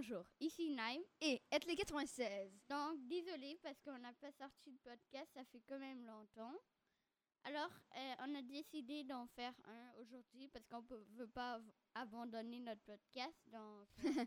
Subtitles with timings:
[0.00, 1.00] Bonjour, ici Naim.
[1.20, 2.52] Et être les 96.
[2.68, 6.54] Donc, désolé parce qu'on n'a pas sorti de podcast, ça fait quand même longtemps.
[7.42, 11.60] Alors, euh, on a décidé d'en faire un aujourd'hui parce qu'on ne veut pas
[11.96, 13.34] abandonner notre podcast.
[13.48, 14.24] Donc, euh,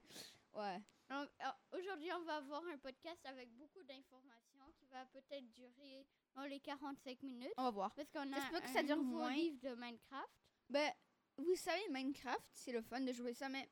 [0.59, 0.81] Ouais.
[1.09, 6.05] donc, euh, aujourd'hui, on va avoir un podcast avec beaucoup d'informations qui va peut-être durer
[6.35, 7.53] dans les 45 minutes.
[7.55, 7.95] On va voir.
[7.95, 9.33] Parce qu'on a Ça peut que un ça dure nouveau moins.
[9.33, 10.33] livre de Minecraft.
[10.69, 10.91] Ben,
[11.37, 13.69] vous savez, Minecraft, c'est le fun de jouer ça, mais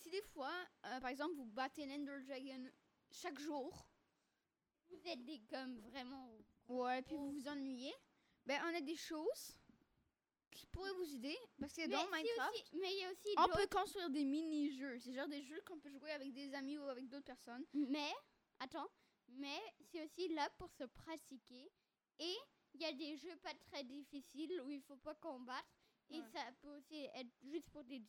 [0.00, 0.52] si des fois,
[0.86, 2.70] euh, par exemple, vous battez l'Ender Dragon
[3.10, 3.88] chaque jour,
[4.90, 6.30] Vous êtes des comme vraiment...
[6.68, 7.92] ouais, puis vous vous ennuyez,
[8.46, 9.54] ben, on a des choses
[10.50, 13.28] qui pourraient vous aider, parce que Mais dans Minecraft, aussi- mais il y a aussi
[13.36, 14.98] on peut construire des mini-jeux.
[14.98, 17.64] C'est genre des jeux qu'on peut jouer avec des amis ou avec d'autres personnes.
[17.74, 18.10] Mais,
[18.60, 18.88] attends,
[19.28, 21.70] mais c'est aussi là pour se pratiquer.
[22.18, 22.34] Et
[22.74, 25.68] il y a des jeux pas très difficiles où il faut pas combattre.
[26.10, 26.28] Et Ouais.
[26.32, 28.02] ça peut aussi être juste pour des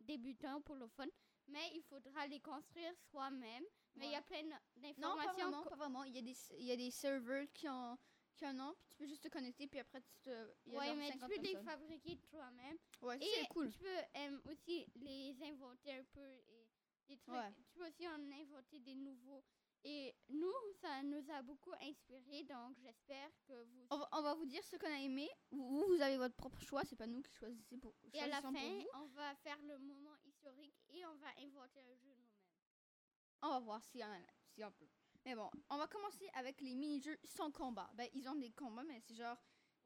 [0.00, 1.06] débutants, pour le fun.
[1.48, 3.64] Mais il faudra les construire soi-même.
[3.96, 5.32] Mais il y a plein Non, pas d'informations.
[5.34, 6.04] vraiment, co- pas vraiment.
[6.04, 7.98] Il y a des, il y a des serveurs qui en,
[8.36, 10.78] qui en ont, puis tu peux juste te connecter, puis après, tu te, y a
[10.78, 12.78] Ouais, genre mais tu 50 peux les fabriquer toi-même.
[13.02, 13.70] Ouais, c'est cool.
[13.70, 16.20] tu peux euh, aussi les inventer un peu.
[17.08, 17.34] Et des trucs.
[17.34, 17.52] Ouais.
[17.52, 19.44] Tu peux aussi en inventer des nouveaux.
[19.84, 22.44] Et nous, ça nous a beaucoup inspiré.
[22.44, 25.28] Donc, j'espère que vous On va, on va vous dire ce qu'on a aimé.
[25.50, 28.40] Vous, vous, avez votre propre choix, c'est pas nous qui choisissons pour, Et à la
[28.40, 28.86] pour fin, vous.
[28.94, 32.28] on va faire le moment historique et on va inventer un jeu nous-mêmes.
[33.42, 34.88] On va voir si on, si on peut.
[35.24, 37.88] Mais bon, on va commencer avec les mini-jeux sans combat.
[37.94, 39.36] Ben, ils ont des combats, mais c'est genre.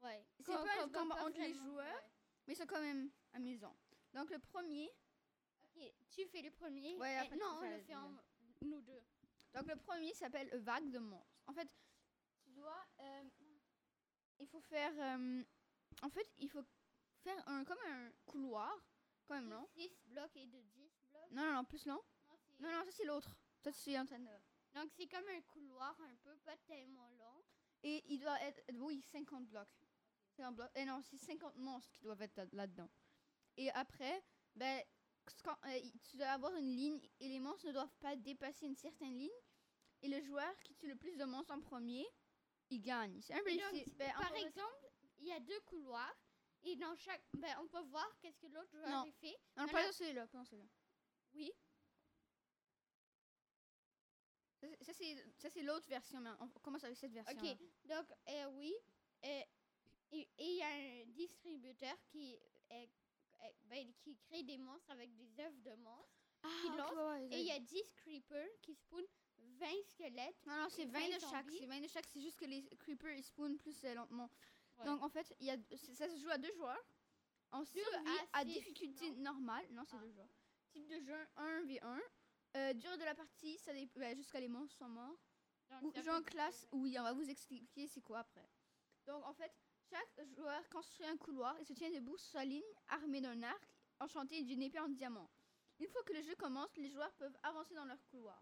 [0.01, 0.25] Ouais.
[0.39, 1.85] C'est pas un combat entre les joueurs.
[1.85, 2.09] ouais.
[2.47, 3.75] Mais c'est quand même amusant.
[4.13, 4.89] Donc, le premier.
[5.63, 6.97] Ok, tu fais le premier.
[6.97, 8.11] Ouais, Eh, après, non, on le fait en
[8.61, 9.03] nous deux.
[9.53, 11.39] Donc, le premier s'appelle Vague de monstres.
[11.45, 11.67] En fait,
[12.43, 12.83] tu dois.
[12.99, 13.23] euh,
[14.39, 14.93] il faut faire.
[14.97, 15.43] euh,
[16.01, 16.63] en fait, il faut
[17.21, 18.75] faire un, comme un couloir,
[19.27, 19.67] quand même long.
[19.75, 21.31] 6 blocs et de 10 blocs.
[21.31, 22.01] Non, non, non, plus long.
[22.29, 23.35] Non, c'est- Non, ça c'est l'autre.
[23.63, 24.29] Tu es en train de.
[24.73, 27.43] Donc, c'est comme un couloir un peu, pas tellement long.
[27.83, 29.67] Et il doit être, oui, 50 blocs.
[30.35, 30.71] 50 blocs.
[30.75, 32.89] Et non, c'est 50 monstres qui doivent être là- là-dedans.
[33.57, 34.23] Et après,
[34.55, 34.81] ben,
[35.43, 35.79] quand, euh,
[36.09, 39.29] tu dois avoir une ligne et les monstres ne doivent pas dépasser une certaine ligne.
[40.01, 42.05] Et le joueur qui tue le plus de monstres en premier,
[42.69, 43.19] il gagne.
[43.21, 43.49] C'est un peu.
[43.97, 46.15] Ben, Par exemple, il y a deux couloirs.
[46.63, 47.23] Et dans chaque.
[47.33, 49.03] Ben, on peut voir qu'est-ce que l'autre joueur Non.
[49.07, 49.35] a fait.
[49.55, 50.67] Non, pas dans celui-là, pas celui-là.
[51.33, 51.51] Oui.
[54.81, 54.93] Ça,
[55.49, 57.37] c'est- l'autre version, mais on commence avec cette version.
[57.37, 58.73] Ok, donc euh, oui,
[59.23, 59.41] euh,
[60.11, 62.37] et il y a un distributeur qui,
[62.69, 62.89] est-
[63.65, 66.11] ben, qui crée des monstres avec des œufs de monstres.
[66.43, 69.03] Ah, qui lance, Et il y a 10 creepers qui spawn
[69.37, 70.45] 20 squelettes.
[70.45, 71.51] Non, non, c'est et 20 de 20 chaque.
[71.51, 74.29] C'est 20 de chaque, c'est juste que les creepers ils spawnent plus euh, lentement.
[74.79, 74.85] Ouais.
[74.85, 75.57] Donc en fait, y a,
[75.93, 76.83] ça se joue à deux joueurs.
[77.51, 77.87] En survie
[78.33, 79.21] à à, difficulté non?
[79.33, 79.65] normale.
[79.71, 80.01] Non, c'est Ah.
[80.01, 80.29] deux joueurs.
[80.71, 81.99] Type de jeu 1v1.
[82.57, 85.17] Euh, durée de la partie, ça ben, jusqu'à les monstres sont morts.
[85.81, 88.49] Ou jeu en classe, oui, on va vous expliquer c'est quoi après.
[89.05, 89.53] Donc en fait,
[89.89, 93.67] chaque joueur construit un couloir et se tient debout sur sa ligne, armé d'un arc,
[93.99, 95.29] enchanté d'une épée en diamant.
[95.79, 98.41] Une fois que le jeu commence, les joueurs peuvent avancer dans leur couloir.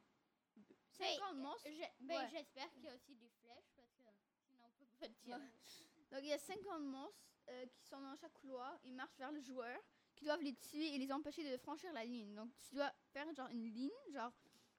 [0.91, 1.69] 50 Mais, euh, monstres.
[1.99, 2.27] ben.
[2.29, 4.03] J'espère qu'il y a aussi des flèches parce que
[4.47, 5.41] sinon on peut pas tirer.
[6.15, 8.79] Donc il y a 50 monstres euh, qui sont dans chaque couloir.
[8.85, 9.77] Ils marchent vers le joueur,
[10.15, 12.33] qui doivent les tuer et les empêcher de franchir la ligne.
[12.33, 14.31] Donc tu dois faire genre une ligne, genre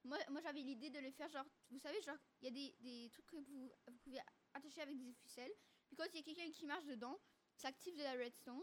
[0.03, 2.75] moi, moi j'avais l'idée de le faire genre vous savez genre il y a des,
[2.81, 4.19] des trucs que vous, vous pouvez
[4.55, 5.53] attacher avec des ficelles.
[5.89, 7.21] Puis quand il y a quelqu'un qui marche dedans,
[7.55, 8.63] ça active de la redstone.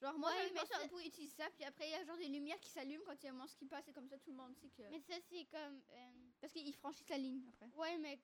[0.00, 2.28] Genre moi Ouais, j'avais ça- pouvait utiliser ça puis après il y a genre des
[2.28, 4.30] lumières qui s'allument quand il y a un monstre qui passe et comme ça tout
[4.30, 5.82] le monde sait que Mais ça c'est comme...
[5.90, 7.70] euh, parce qu'ils franchissent la ligne après.
[7.76, 8.18] ouais mais...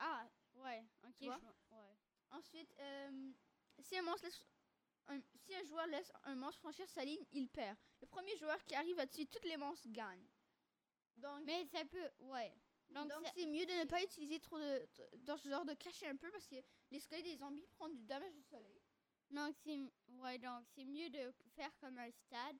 [0.00, 1.14] Ah, ouais, ok.
[1.20, 1.87] Je- ouais.
[2.30, 3.30] Ensuite, euh,
[3.80, 4.44] si, un monstre laisse
[5.08, 7.76] un, si un joueur laisse un monstre franchir sa ligne, il perd.
[8.00, 10.26] Le premier joueur qui arrive à tuer toutes les monstres gagne.
[11.16, 12.10] Donc, Mais ça peut...
[12.20, 12.54] Ouais.
[12.90, 16.06] Donc, c'est mieux de ne pas utiliser trop de, de- dans ce genre de cacher
[16.08, 16.56] un peu parce que
[16.90, 18.80] les squelettes des zombies prennent du damage du soleil.
[19.30, 19.78] Donc c'est
[20.22, 22.56] ouais donc c'est mieux de faire comme un stade.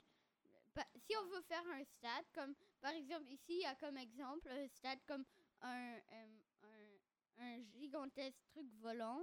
[0.75, 3.97] Pa- Si on veut faire un stade comme par exemple ici il y a comme
[3.97, 5.25] exemple un stade comme
[5.63, 6.39] un euh,
[7.39, 9.23] un, un gigantesque truc volant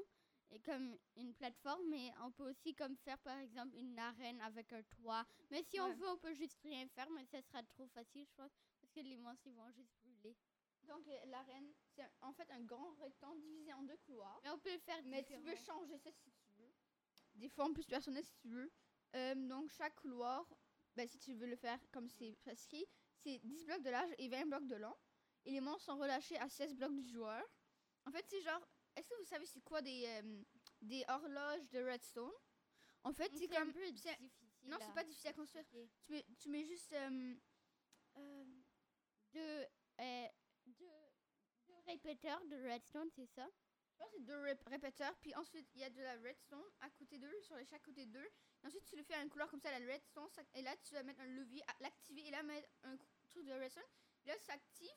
[0.51, 4.71] et comme une plateforme mais on peut aussi comme faire par exemple une arène avec
[4.73, 5.25] un toit.
[5.51, 8.33] Mais si on veut on peut juste rien faire mais ça sera trop facile je
[8.35, 8.51] pense
[8.81, 10.35] parce que les monstres ils vont juste brûler.
[10.87, 14.39] Donc euh, l'arène, c'est en fait un grand rectangle divisé en deux couloirs.
[14.43, 16.73] Mais on peut le faire Mais tu peux changer ça si tu veux.
[17.35, 18.71] Des formes plus personnelles si tu veux.
[19.15, 20.45] Euh, donc chaque couloir,
[20.95, 24.27] ben, si tu veux le faire comme c'est prescrit, c'est 10 blocs de large et
[24.27, 24.95] 20 blocs de long.
[25.45, 27.43] Et les monstres sont relâchés à 16 blocs du joueur.
[28.05, 28.67] En fait, c'est genre.
[28.95, 30.43] Est-ce que vous savez c'est quoi des, euh,
[30.81, 32.31] des horloges de redstone?
[33.03, 33.73] En fait, c'est un comme.
[33.73, 34.29] peu c'est- difficile.
[34.63, 35.65] Non, c'est pas difficile à construire.
[36.05, 36.91] Tu mets, tu mets juste.
[36.93, 37.35] euh,
[38.17, 38.45] euh,
[39.33, 39.65] deux,
[40.65, 40.89] deux,
[41.67, 43.47] deux répéteurs de redstone, c'est ça?
[43.91, 46.63] Je pense que c'est deux rép- répéteurs, puis ensuite il y a de la redstone
[46.81, 48.29] à côté d'eux, sur les chaque côté d'eux.
[48.63, 50.75] Et ensuite tu le fais à une couleur comme ça, la redstone, ça- et là
[50.77, 52.97] tu vas mettre un levier, l'activer, et là mettre un
[53.29, 53.83] truc de redstone.
[54.25, 54.89] Et là ça s'active.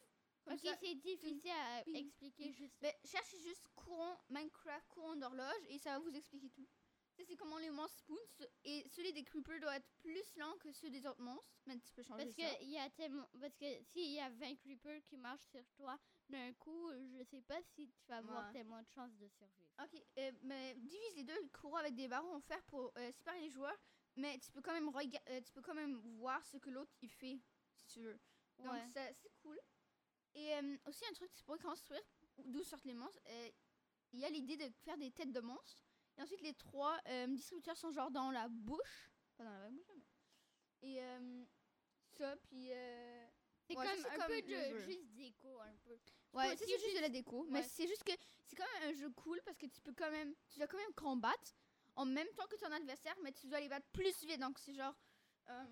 [0.55, 0.77] Ok, ça.
[0.81, 2.87] c'est difficile à expliquer juste.
[3.05, 6.67] Cherchez juste courant Minecraft, courant d'horloge, et ça va vous expliquer tout.
[7.27, 8.05] C'est comment les monstres
[8.39, 11.59] ce- et celui des creepers doit être plus lent que ceux des autres monstres.
[11.67, 12.59] Mais tu peux changer Parce ça.
[12.59, 15.99] que y a tellement, parce que s'il y a 20 creepers qui marchent sur toi
[16.29, 18.53] d'un coup, je sais pas si tu vas avoir Ouais.
[18.53, 19.69] tellement de chances de survivre.
[19.83, 23.41] Ok, euh, mais divise les deux courants avec des barreaux en fer pour euh, séparer
[23.41, 23.77] les joueurs,
[24.15, 26.93] mais tu peux quand même rega- euh, tu peux quand même voir ce que l'autre
[27.03, 27.41] il fait
[27.75, 28.21] si tu veux.
[28.59, 28.89] Donc Ouais.
[28.95, 29.59] ça- c'est cool.
[30.35, 32.03] Et euh, aussi un truc tu pourrais construire
[32.45, 33.21] d'où sortent les monstres.
[33.29, 33.51] euh,
[34.13, 35.83] Il y a l'idée de faire des têtes de monstres.
[36.17, 39.87] Et ensuite les trois euh, distributeurs sont genre dans la bouche, pas dans la bouche,
[40.83, 41.01] mais et
[42.17, 42.71] ça puis
[43.67, 44.79] C'est ouais, comme c'est un comme peu de jeu.
[44.81, 45.99] juste déco un peu.
[46.35, 47.45] Ouais, c'est juste de la déco.
[47.49, 48.13] Mais c'est juste que
[48.47, 50.77] c'est quand même un jeu cool parce que tu peux quand même, tu dois quand
[50.79, 51.53] même combattre
[51.97, 54.39] en même temps que ton adversaire, mais tu dois les battre plus vite.
[54.41, 54.95] Donc c'est genre,
[55.49, 55.65] euh,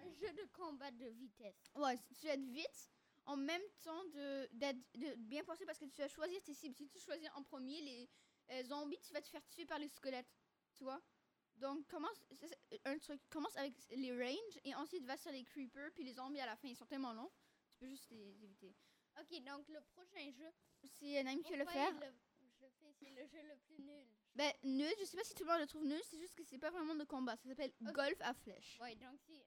[0.00, 1.56] Un jeu de combat de vitesse.
[1.76, 2.90] ouais, tu dois être vite
[3.26, 4.48] en même temps de
[5.16, 6.74] bien pensé parce que tu vas choisir tes cibles.
[6.74, 8.08] Si tu choisis en premier les
[8.50, 10.32] euh, zombies, tu vas te faire tuer par les squelettes,
[10.74, 11.00] tu vois.
[11.56, 15.92] Donc commence c'est un truc commence avec les ranges et ensuite va sur les creepers
[15.92, 17.30] puis les zombies à la fin ils sont tellement longs,
[17.68, 18.74] tu peux juste les éviter.
[19.20, 20.50] Ok, donc le prochain jeu.
[20.98, 21.92] C'est Naïm qui va le faire.
[21.94, 22.14] il le-
[22.58, 24.06] je le fais, c'est le jeu le plus nul.
[24.34, 26.42] Ben, nul, je sais pas si tout le monde le trouve nul, c'est juste que
[26.44, 27.36] c'est pas vraiment de combat.
[27.36, 28.78] Ça s'appelle golf à flèche.
[28.80, 29.44] Ouais, donc c'est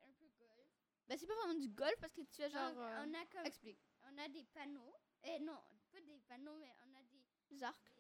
[1.08, 2.70] Ben, c'est pas vraiment du golf parce que tu as genre.
[2.74, 3.80] Donc, euh, on a comme, Explique.
[4.04, 4.96] on a des panneaux.
[5.24, 5.60] Eh non,
[5.92, 7.94] pas des panneaux, mais on a des, Des arcs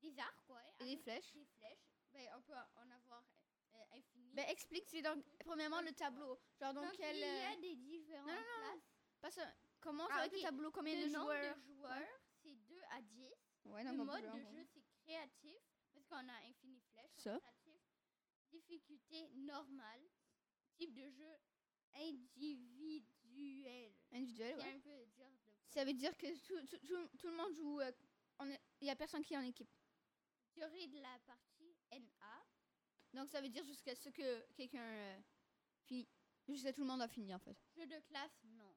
[0.00, 0.62] des, des arcs, ouais.
[0.80, 1.32] et des flèches.
[1.32, 1.86] Des flèches.
[2.12, 3.22] Ben, on peut en avoir
[3.74, 4.32] euh, infini.
[4.34, 6.38] Ben, explique, c'est donc, premièrement, le tableau.
[6.60, 7.16] Genre, dans donc, quel.
[7.16, 8.90] il y a euh, des différentes non, non, places.
[9.20, 9.54] pas ça.
[9.86, 10.38] Ah, avec ok.
[10.38, 11.56] le tableau, combien le de nombre joueurs?
[11.56, 13.28] de joueurs, c'est 2 à 10.
[13.66, 15.58] Ouais, Le non, mode de jeu, c'est créatif,
[15.92, 17.10] parce qu'on a infini flèches.
[17.18, 17.38] Ça.
[17.38, 17.82] Créatif.
[18.50, 20.00] Difficulté normale.
[20.76, 21.36] Type de jeu
[21.96, 23.92] individuel.
[24.12, 24.74] Individuel, ouais.
[24.74, 25.50] un peu dur de...
[25.68, 27.80] Ça veut dire que tout, tout, tout, tout le monde joue.
[27.80, 27.92] euh,
[28.80, 29.70] Il y a personne qui est en équipe.
[30.54, 32.44] Durée de la partie NA.
[33.12, 35.20] Donc, ça veut dire jusqu'à ce que quelqu'un euh,
[35.84, 36.08] finit.
[36.48, 37.56] Jusqu'à tout le monde a fini, en fait.
[37.76, 38.74] Jeu de classe, non.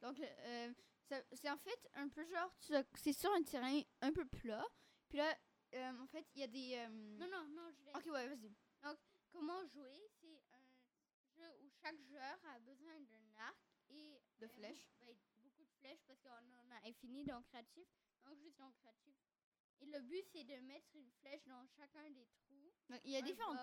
[0.00, 0.72] Donc, euh,
[1.32, 2.52] c'est en fait un peu genre,
[2.96, 4.66] c'est sur un terrain un peu plat.
[5.08, 5.34] Puis là,
[5.74, 6.74] euh, en fait, il y a des.
[6.76, 8.52] euh, Non, non, non, je l'ai- Ok, ouais, vas-y.
[9.30, 10.62] Comment jouer C'est un
[11.36, 13.58] jeu où chaque joueur a besoin d'un arc
[13.90, 14.88] et De flèches.
[15.00, 17.86] beaucoup- ben, beaucoup de flèches parce qu'on en a infini dans créatif.
[18.24, 19.14] Donc juste dans créatif.
[19.80, 22.72] Et le but c'est de mettre une flèche dans chacun des trous.
[22.88, 23.54] Donc, il y a différents.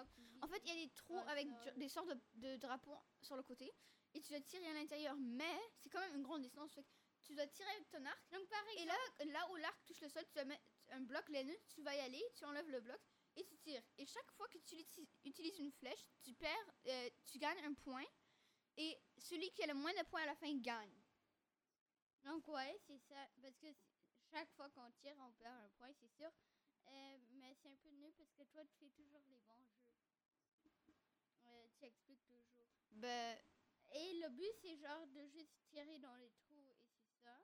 [0.41, 1.47] En fait, il y a des trous avec
[1.77, 3.71] des sortes de, de drapeaux sur le côté.
[4.13, 5.15] Et tu dois tirer à l'intérieur.
[5.17, 6.73] Mais c'est quand même une grande distance.
[6.73, 6.89] fait que
[7.23, 8.19] tu dois tirer avec ton arc.
[8.31, 8.95] Donc par Et là,
[9.25, 11.57] là où l'arc touche le sol, tu dois mettre un bloc laineux.
[11.69, 12.99] Tu vas y aller, tu enlèves le bloc
[13.35, 13.83] et tu tires.
[13.97, 17.73] Et chaque fois que tu uti- utilises une flèche, tu perds, euh, tu gagnes un
[17.73, 18.05] point.
[18.77, 20.95] Et celui qui a le moins de points à la fin gagne.
[22.23, 23.27] donc ouais, c'est ça.
[23.41, 23.67] Parce que
[24.31, 26.31] chaque fois qu'on tire, on perd un point, c'est sûr.
[26.87, 29.87] Euh, mais c'est un peu nul parce que toi, tu fais toujours les bons jeux.
[31.45, 32.67] Euh, tu expliques toujours.
[32.91, 33.37] Ben,
[33.93, 37.37] Et le but, c'est genre de juste tirer dans les trous et c'est ça.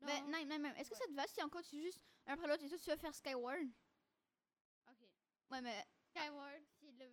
[0.00, 0.74] ben, non, non, non.
[0.76, 2.90] Est-ce que ça te va si encore tu juste un après l'autre et toi tu
[2.90, 3.68] vas faire Skyward?
[5.50, 7.06] Ouais, mais, Skyward, c'est le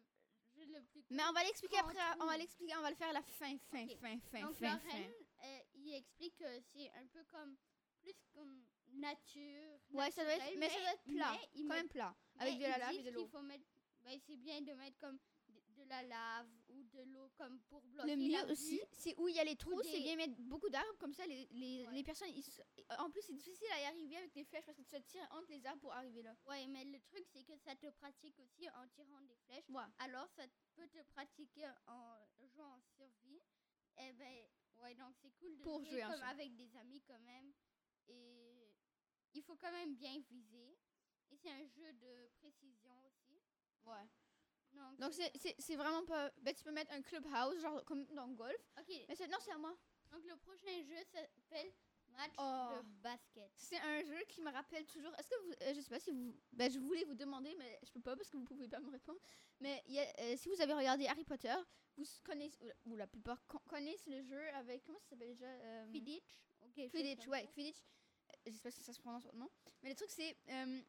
[0.56, 1.98] jeu le plus mais on va l'expliquer après.
[2.20, 3.98] On va l'expliquer, on va le faire à la fin, fin, Ok.
[4.00, 4.98] fin, fin, Donc, fin, fin.
[5.44, 7.58] euh, il explique que c'est un peu comme.
[8.02, 9.80] Plus comme nature.
[9.92, 12.54] Ouais, ça doit être, naturel, mais ça doit être plat, mais quand même plat, avec
[12.56, 13.22] mais de la lave et de l'eau.
[13.22, 13.64] qu'il faut mettre.
[14.02, 16.50] Ben, c'est bien de mettre comme de, de la lave
[16.94, 19.82] de l'eau comme pour bloquer Le mieux aussi, c'est où il y a les trous,
[19.84, 21.94] c'est des- bien mettre beaucoup d'arbres, comme ça les, les, Ouais.
[21.96, 22.44] les personnes, ils
[23.00, 25.28] en plus c'est difficile à y arriver avec des flèches parce que tu te tires
[25.32, 26.36] entre les arbres pour arriver là.
[26.48, 29.70] Ouais, mais le truc, c'est que ça te pratique aussi en tirant des flèches.
[29.70, 29.84] Ouais.
[30.00, 30.44] Alors, ça
[30.76, 33.42] peut te pratiquer en jouant en survie.
[33.98, 34.46] Eh ben,
[34.82, 37.54] ouais, donc c'est cool de Pour jouer, comme avec des amis quand même.
[38.08, 38.74] Et
[39.34, 40.78] il faut quand même bien viser.
[41.32, 43.42] Et c'est un jeu de précision aussi.
[43.86, 44.08] Ouais.
[44.74, 46.32] Donc, Donc c'est- vraiment pas...
[46.42, 48.72] Ben tu peux mettre un clubhouse, genre comme dans le golf.
[48.80, 49.06] ok.
[49.08, 49.76] Mais c'est- non, c'est à moi.
[50.12, 51.72] Donc le prochain jeu s'appelle
[52.10, 52.70] Match Oh.
[52.76, 53.52] de basket.
[53.56, 55.12] C'est un jeu qui me rappelle toujours.
[55.18, 57.80] Est-ce que vous, euh, je sais pas si vous, ben je voulais vous demander, mais
[57.84, 59.20] je peux pas parce que vous pouvez pas me répondre.
[59.60, 61.56] Mais y a, euh, si vous avez regardé Harry Potter,
[61.98, 65.88] vous connaissez ou la- plupart con- connaissent le jeu avec comment ça s'appelle déjà euh,
[65.92, 66.44] Quidditch.
[66.62, 66.76] Ok.
[66.76, 67.48] chose Quidditch, ouais.
[67.52, 67.78] Quidditch.
[67.80, 69.50] Euh, Je sais pas si ça se prononce autrement.
[69.82, 70.82] Mais le truc c'est, euh,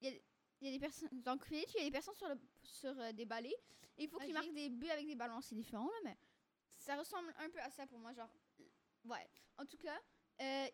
[0.00, 0.20] il
[0.62, 2.98] il y a des personnes dans Quidditch, il y a des personnes sur le sur
[3.00, 3.54] euh, des balais.
[3.98, 5.40] Et il faut qu'ils marquent des buts avec des ballons.
[5.40, 6.16] C'est différent là, mais
[6.78, 8.30] ça ressemble un peu à ça pour moi, genre.
[9.04, 9.28] Ouais.
[9.58, 9.98] En tout cas,
[10.40, 10.66] euh,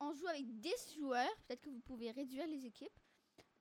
[0.00, 1.36] on joue avec 10 joueurs.
[1.46, 2.92] Peut-être que vous pouvez réduire les équipes.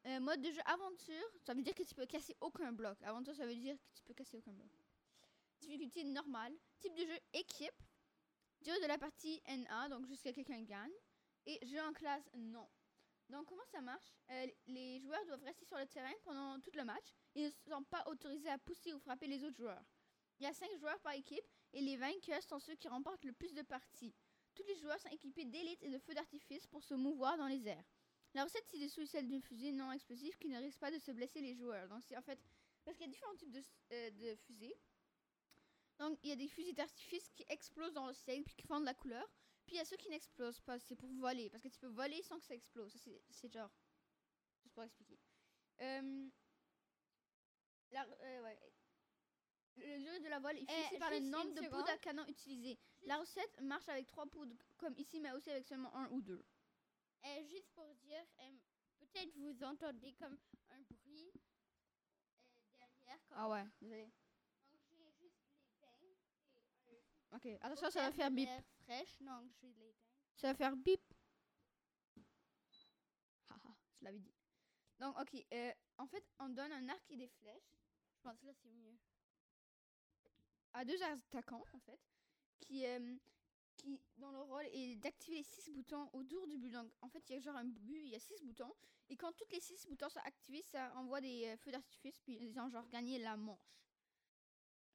[0.07, 3.01] Euh, mode de jeu aventure, ça veut dire que tu peux casser aucun bloc.
[3.03, 4.69] Aventure, ça veut dire que tu peux casser aucun bloc.
[5.59, 6.53] Difficulté normale.
[6.79, 7.83] Type de jeu équipe.
[8.61, 10.93] Durée de la partie NA, donc jusqu'à quelqu'un gagne.
[11.45, 12.67] Et jeu en classe, non.
[13.29, 14.13] Donc comment ça marche?
[14.31, 17.13] Euh, Les joueurs doivent rester sur le terrain pendant tout le match.
[17.35, 19.83] Ils ne sont pas autorisés à pousser ou frapper les autres joueurs.
[20.39, 23.33] Il y a 5 joueurs par équipe et les vainqueurs sont ceux qui remportent le
[23.33, 24.13] plus de parties.
[24.53, 27.67] Tous les joueurs sont équipés d'élites et de feux d'artifice pour se mouvoir dans les
[27.67, 27.83] airs.
[28.33, 31.11] La recette ci-dessous est celle d'une fusée non explosive qui ne risque pas de se
[31.11, 31.87] blesser les joueurs.
[31.89, 32.39] Donc c'est en fait
[32.85, 33.61] parce qu'il y a différents types de,
[33.93, 34.75] euh, de fusées.
[35.99, 38.79] Donc il y a des fusées d'artifice qui explosent dans le ciel puis qui font
[38.79, 39.27] de la couleur.
[39.67, 41.87] Puis il y a ceux qui n'explosent pas, c'est pour voler parce que tu peux
[41.87, 42.91] voler sans que ça explose.
[42.93, 42.99] Ça,
[43.31, 43.69] c'est- genre
[44.63, 45.19] juste pour expliquer.
[45.81, 46.29] Euh,
[47.91, 48.59] la, euh, ouais.
[49.75, 51.69] Le jeu de la voile est Eh, fixé par le nombre de seconde.
[51.81, 52.79] poudres à canon utilisées.
[53.03, 56.43] La recette marche avec trois poudres comme ici, mais aussi avec seulement un ou deux.
[57.25, 58.57] Euh, juste pour dire, euh,
[58.99, 60.39] peut-être vous entendez comme
[60.71, 63.19] un bruit euh, derrière.
[63.27, 64.05] Comme Ah ouais, désolé.
[64.71, 66.15] Donc j'ai juste l'éteint.
[67.33, 68.49] Ok, attention, ça va faire bip.
[68.87, 70.07] Fraîche, donc je l'éteins.
[70.35, 71.01] Ça va faire bip.
[73.49, 74.33] Haha, je l'avais dit.
[74.99, 77.77] Donc, ok, euh, en fait, on donne un arc et des flèches
[78.15, 78.97] Je pense que là c'est mieux.
[80.73, 81.99] à deux attaquants, en fait,
[82.59, 83.15] qui, euh,
[83.75, 86.71] qui dans le rôle est d'activer les six boutons autour du but.
[86.71, 88.73] Donc, en fait, il y a genre un but, il y a six boutons.
[89.09, 92.37] Et quand tous les six boutons sont activés, ça envoie des euh, feux d'artifice, puis
[92.41, 93.77] ils ont genre gagné la manche.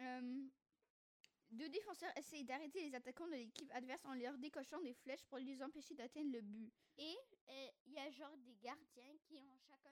[0.00, 0.48] Euh,
[1.52, 5.38] deux défenseurs essayent d'arrêter les attaquants de l'équipe adverse en leur décochant des flèches pour
[5.38, 6.72] les empêcher d'atteindre le but.
[6.98, 7.16] Et
[7.48, 9.90] euh, il y a genre des gardiens qui ont chacun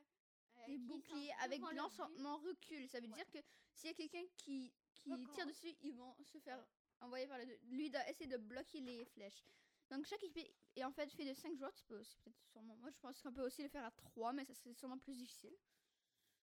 [0.57, 2.89] euh, des boucliers avec l'enchantement recul.
[2.89, 3.15] Ça veut Ouais.
[3.15, 3.39] dire que
[3.73, 6.65] s'il y a quelqu'un qui, qui tire dessus, ils vont se faire
[7.01, 7.59] envoyer par le deux.
[7.71, 9.45] Lui doit essayer de bloquer les flèches.
[9.91, 11.73] Donc chaque équipe est- est en fait fait de 5 joueurs.
[11.75, 12.77] Tu peux aussi peut-être sûrement.
[12.77, 15.15] Moi je pense qu'on peut aussi le faire à 3, mais ça c'est sûrement plus
[15.17, 15.55] difficile.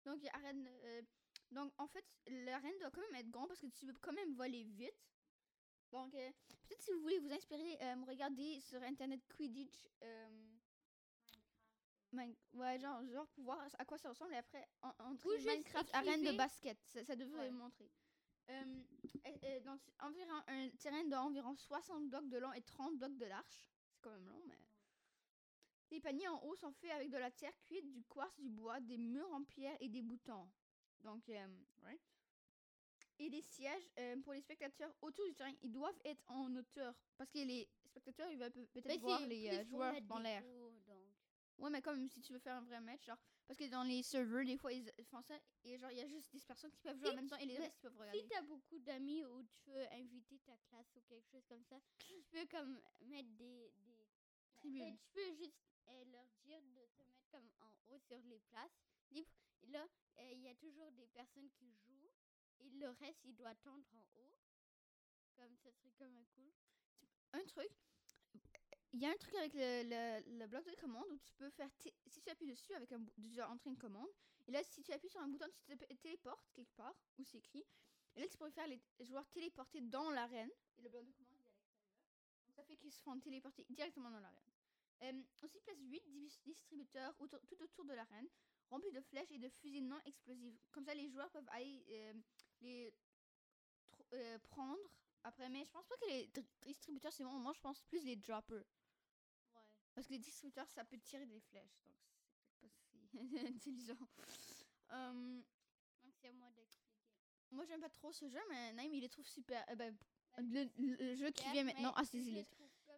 [0.04, 0.66] Donc il y a arène.
[0.84, 1.02] euh,
[1.52, 4.34] donc en fait l'arène doit quand même être grande parce que tu peux quand même
[4.34, 4.94] voler vite.
[5.90, 6.30] Donc euh,
[6.68, 9.88] peut-être si vous voulez vous inspirer, euh, regardez sur internet Quidditch.
[10.02, 10.48] euh,
[12.12, 15.32] Mine- ouais, genre, genre pour voir à quoi ça ressemble et après en, entrer Ou
[15.36, 16.78] juste Minecraft arène de basket.
[16.88, 17.50] Ça, ça devrait Ouais.
[17.50, 17.90] montrer.
[18.50, 18.82] Euh,
[19.24, 23.24] et- et donc, environ un terrain d'environ 60 blocs de long et 30 blocs de
[23.24, 23.70] large.
[23.88, 24.58] C'est quand même long, mais.
[25.90, 28.78] Les paniers en haut sont faits avec de la terre cuite, du quartz, du bois,
[28.80, 30.50] des murs en pierre et des boutons.
[31.02, 31.46] Donc, euh,
[31.84, 31.98] ouais.
[33.18, 35.52] Et des sièges euh, pour les spectateurs autour du terrain.
[35.62, 39.48] Ils doivent être en hauteur parce que les spectateurs, ils veulent peut- peut-être voir les
[39.48, 40.42] euh, joueurs dans l'air.
[41.58, 44.02] Ouais, mais comme si tu veux faire un vrai match, genre, parce que dans les
[44.02, 46.80] serveurs, des fois, ils font ça, et genre, il y a juste 10 personnes qui
[46.80, 48.18] peuvent jouer en même temps, et les restes, ils peuvent regarder.
[48.20, 51.76] Si t'as beaucoup d'amis ou tu veux inviter ta classe ou quelque chose comme ça,
[51.98, 53.72] tu peux comme mettre des...
[53.78, 54.08] des
[54.54, 54.82] Tribunes.
[54.94, 58.38] Et tu peux juste euh, leur dire de se mettre comme en haut sur les
[58.40, 58.82] places
[59.14, 59.26] Et
[59.68, 59.86] là,
[60.18, 62.10] euh, il y a toujours des personnes qui jouent
[62.60, 64.34] et le reste, il doit attendre en haut.
[65.36, 66.52] Comme ça serait comme un cool.
[67.32, 67.70] Un truc,
[68.92, 71.70] il y a un truc avec le, bloc de commande où tu peux faire,
[72.06, 74.08] si tu appuies dessus avec un bou- déjà entrer une commande,
[74.46, 77.38] et là, si tu appuies sur un bouton, tu te téléportes quelque part, où c'est
[77.38, 77.64] écrit,
[78.14, 81.32] et là, tu pourrais faire les joueurs téléporter dans l'arène, et le bloc de commande
[81.46, 84.52] est ça fait qu'ils se font téléporter directement dans l'arène.
[85.02, 88.28] Euh, aussi, place 8 dis- distributeurs tout autour de l'arène,
[88.72, 90.58] remplis de flèches et de fusées non explosives.
[90.72, 92.14] Comme ça, les joueurs peuvent aller euh,
[92.60, 92.92] les
[94.14, 94.80] euh, prendre
[95.22, 95.48] après.
[95.48, 96.30] Mais je pense pas que les
[96.66, 97.38] distributeurs, c'est bon.
[97.38, 98.64] Moi, je pense plus les droppers.
[99.54, 99.60] Ouais.
[99.94, 101.84] Parce que les distributeurs, ça peut tirer des flèches.
[102.60, 102.98] Donc, c'est pas
[103.28, 103.98] si intelligent.
[104.90, 105.42] Euh,
[106.02, 107.06] Donc c'est à moi d'expliquer.
[107.50, 109.64] moi, j'aime pas trop ce jeu, mais Naïm, il les trouve super.
[109.76, 109.96] ben,
[110.38, 112.18] le, le jeu qui vient maintenant, ah, c'est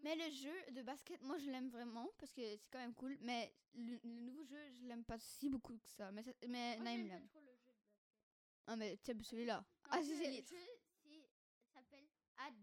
[0.04, 3.16] Mais le jeu de basket, moi je l'aime vraiment parce que c'est quand même cool.
[3.22, 6.12] Mais le, le nouveau jeu, je l'aime pas si beaucoup que ça.
[6.12, 7.28] Mais, ça- mais Moi, Naïm l'aime.
[8.66, 9.56] Ah, mais tiens, celui-là.
[9.56, 10.48] Donc, Ah, c'est le Elite.
[10.50, 10.56] jeu,
[11.02, 11.30] c'est-
[11.72, 12.06] s'appelle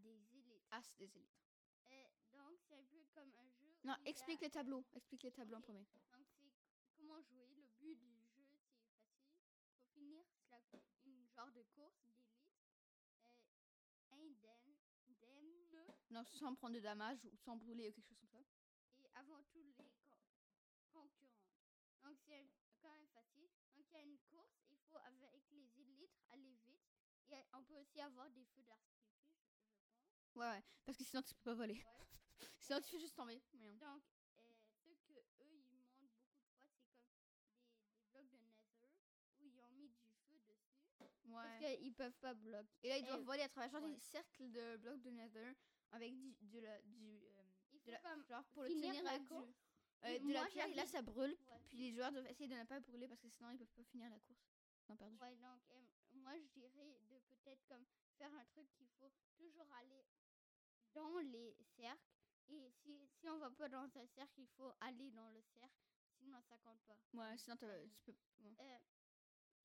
[0.03, 0.67] des élites.
[0.69, 1.29] Ah, des élites.
[1.89, 3.73] Et donc c'est un peu comme un jeu.
[3.83, 4.85] Non, explique les tableaux.
[4.93, 5.83] Explique les tableaux en premier.
[6.13, 6.51] Donc c'est
[6.95, 7.47] comment jouer.
[7.55, 8.85] Le but du jeu c'est facile.
[9.73, 10.59] Faut finir la,
[11.05, 12.27] une genre de course d'élite.
[14.11, 14.77] euh, indemne,
[15.09, 18.43] indemne Donc, sans prendre de dommages ou sans brûler ou quelque chose comme ça.
[18.97, 19.83] et avant tout les co-
[20.91, 21.31] concurrents.
[22.03, 22.47] Donc c'est
[22.81, 23.49] quand même facile.
[23.75, 24.59] Donc il y a une course.
[24.69, 26.81] Il faut avec les élites aller vite.
[27.29, 30.35] Et on peut aussi avoir des feux d'artifice, je, pense.
[30.35, 30.63] Ouais, ouais.
[30.85, 31.75] Parce que sinon, tu peux pas voler.
[31.75, 32.07] Ouais.
[32.59, 33.41] sinon, tu fais juste tomber.
[33.53, 33.73] Mais.
[33.75, 34.03] Donc,
[34.37, 34.53] euh,
[34.83, 36.67] ce que eux ils montrent beaucoup de fois, c'est comme
[37.21, 37.39] des,
[37.95, 38.91] des blocs de nether
[39.39, 40.81] où ils ont mis du feu dessus.
[40.97, 41.77] Parce Ouais.
[41.79, 42.67] qu'ils peuvent pas bloquer.
[42.83, 43.93] Et là, ils doivent voler à travers genre ouais.
[43.93, 45.55] des cercles de blocs de nether
[45.91, 47.43] avec du, de la- du, euh,
[47.85, 50.85] de la, genre pour le tenir la avec du, euh, de la pierre et là
[50.87, 51.37] ça brûle.
[51.47, 51.59] Ouais.
[51.69, 53.83] Puis les joueurs doivent essayer de ne pas brûler parce que sinon ils peuvent pas
[53.83, 54.47] finir la course.
[54.87, 55.15] Perdu.
[55.21, 57.85] Ouais, donc euh, moi je dirais de peut-être comme
[58.17, 60.05] faire un truc qu'il faut toujours aller
[60.93, 62.11] dans les cercles.
[62.49, 65.79] Et si, si on va pas dans un cercle, il faut aller dans le cercle,
[66.17, 66.97] sinon ça compte pas.
[67.13, 68.55] Ouais, sinon t'as- tu peux ouais.
[68.59, 68.77] Euh,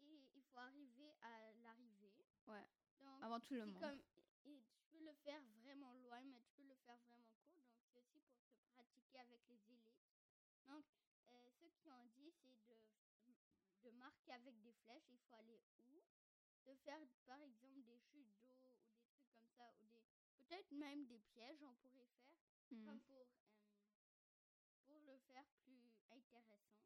[0.03, 2.13] et il faut arriver à l'arrivée.
[2.47, 2.65] Ouais.
[3.01, 3.81] Donc avant tout le monde.
[3.81, 4.01] comme
[4.45, 7.67] et tu peux le faire vraiment loin, mais tu peux le faire vraiment court.
[7.75, 10.07] Donc c'est aussi pour se pratiquer avec les élites.
[10.67, 10.85] Donc
[11.33, 12.81] euh, ce qu'ils ont dit, c'est de
[13.85, 15.09] de marquer avec des flèches.
[15.11, 16.03] Il faut aller où?
[16.65, 20.03] De faire par exemple des chutes d'eau ou des trucs comme ça ou des
[20.39, 21.63] peut-être même des pièges.
[21.63, 22.33] On pourrait faire
[22.69, 23.61] comme pour euh,
[24.87, 26.83] pour le faire plus intéressant.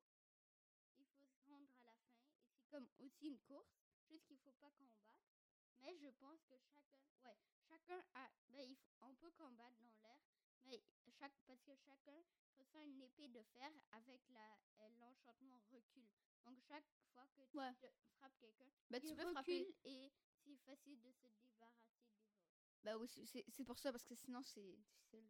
[0.99, 4.39] Il faut se rendre à la fin et c'est comme aussi une course, juste qu'il
[4.39, 5.40] faut pas combattre.
[5.81, 9.97] Mais je pense que chacun, ouais, chacun a, ben il faut- on peut combattre dans
[10.03, 10.21] l'air,
[10.65, 10.83] mais
[11.19, 12.23] chaque parce que chacun
[12.59, 16.07] reçoit une épée de fer avec la euh, l'enchantement recul.
[16.45, 17.75] Donc chaque fois que tu Ouais.
[17.75, 19.77] te- frappes quelqu'un, Bah, tu il peux recule frapper.
[19.85, 20.13] et
[20.45, 22.51] c'est facile de se débarrasser des autres.
[22.83, 25.29] Bah oui, c'est- pour ça parce que sinon c'est difficile.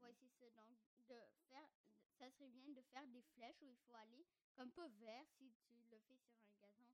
[0.00, 0.50] Ouais, c'est ça.
[0.52, 0.78] Donc,
[1.08, 1.14] de
[1.48, 1.68] faire,
[2.18, 5.52] ça serait bien de faire des flèches où il faut aller, comme pas vert si
[5.66, 6.88] tu le fais sur un gazon.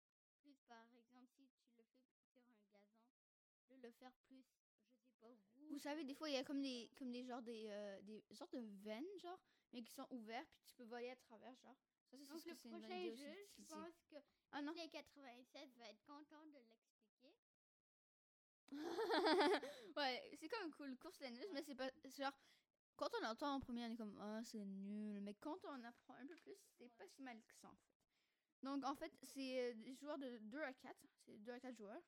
[0.45, 4.53] Plus, par exemple, si tu le fais sur un gazon, de le faire plus, je
[4.53, 5.71] sais pas, rouge.
[5.71, 8.23] Vous savez, des fois il y a comme des comme des genres des euh, des
[8.33, 9.41] sortes de veines genre,
[9.73, 11.77] mais qui sont ouverts puis tu peux voler à travers genre.
[12.11, 14.17] Ça, c'est ce que c'est une bonne prochain idée aussi jeu, je pense que
[14.53, 14.73] Ah non.
[14.75, 17.35] les 96 va être content de l'expliquer.
[19.97, 22.33] ouais, c'est comme cool, course laineuse, mais c'est pas genre
[22.97, 26.15] quand on entend en premier, on est comme ah c'est nul, mais quand on apprend
[26.15, 27.94] un peu plus, c'est pas si mal que ça en fait.
[28.64, 31.76] Donc en fait, c'est euh, des joueurs de 2 à 4, c'est 2 à 4
[31.76, 32.03] joueurs.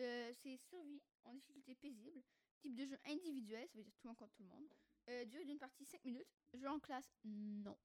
[0.00, 2.22] Euh, c'est survie en difficulté paisible,
[2.60, 4.68] type de jeu individuel, ça veut dire tout le monde contre tout le monde.
[5.08, 7.76] Euh, durée d'une partie 5 minutes, jeu en classe non.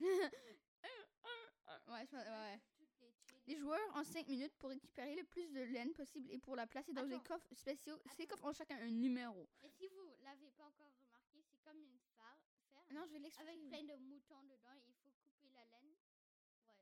[1.92, 2.60] Ouais, je ouais.
[3.52, 3.58] Les.
[3.58, 6.66] Les joueurs ont 5 minutes pour récupérer le plus de laine possible et pour la
[6.66, 7.34] placer dans des Attends.
[7.34, 7.98] coffres spéciaux.
[8.16, 9.46] Ces coffres ont chacun un numéro.
[9.62, 12.40] Et si vous l'avez pas encore remarqué, c'est comme une ferme.
[12.90, 13.50] Non, je vais l'expliquer.
[13.50, 15.94] Avec plein de moutons dedans, il faut couper la laine.
[16.66, 16.74] Ouais.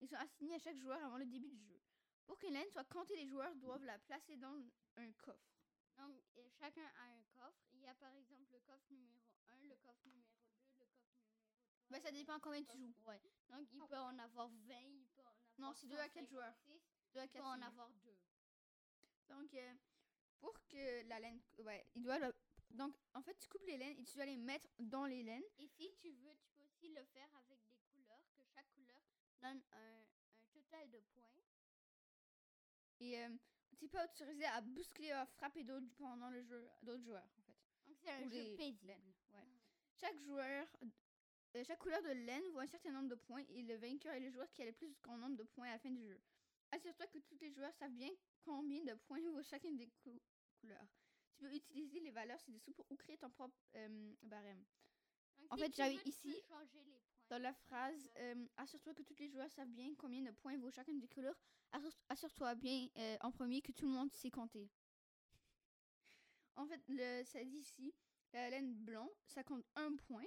[0.00, 1.80] Ils sont assignés à chaque joueur avant le début du jeu.
[2.24, 4.60] Pour que laine soit comptée, les joueurs doivent la placer dans
[4.96, 5.52] un coffre.
[5.98, 7.62] Donc, et chacun a un coffre.
[7.74, 10.94] Il y a par exemple le coffre numéro 1, le coffre numéro 2, le coffre
[10.98, 11.52] numéro 3.
[11.90, 12.94] Bah, ça dépend combien tu joues.
[13.06, 13.20] Ouais.
[13.50, 15.11] Donc, il peut en avoir 20, il peut en avoir
[15.58, 16.54] Non, c'est deux à quatre joueurs.
[16.66, 16.80] 156,
[17.14, 18.16] Deux à en avoir 2.
[19.28, 19.74] Donc, euh,
[20.40, 21.40] pour que la laine.
[21.58, 22.18] Ouais, il doit.
[22.18, 22.34] le-
[22.70, 25.44] Donc, en fait, tu coupes les laines et tu dois les mettre dans les laines.
[25.58, 29.00] Et si tu veux, tu peux aussi le faire avec des couleurs, que chaque couleur
[29.40, 31.28] donne un, un total de points.
[33.00, 33.28] Et euh,
[33.76, 37.56] tu peux autoriser à bousculer, à frapper d'autres pendant le jeu, d'autres joueurs, en fait.
[37.86, 38.86] Donc, c'est un Ou jeu les paisible.
[38.86, 39.48] laines, ouais.
[40.00, 40.66] Chaque joueur,
[41.64, 44.30] chaque couleur de laine vaut un certain nombre de points et le vainqueur est le
[44.30, 46.20] joueur qui a le plus grand nombre de points à la fin du jeu.
[46.70, 48.10] Assure-toi que tous les joueurs savent bien
[48.42, 50.20] combien de points vaut chacune des cou-
[50.60, 50.86] couleurs.
[51.36, 54.64] Tu peux utiliser les valeurs ci-dessous pour ou créer ton propre euh, barème.
[55.38, 56.28] Donc, En fait, j'avais ici.
[57.28, 60.70] Dans la phrase, euh, assure-toi que tous les joueurs savent bien combien de points vaut
[60.70, 61.38] chacune des couleurs.
[61.72, 64.70] Assure- Assure-toi bien euh, en premier que tout le monde sait compter.
[66.56, 67.94] En fait, le, ça dit ici,
[68.34, 70.24] la laine blanc, ça compte un point.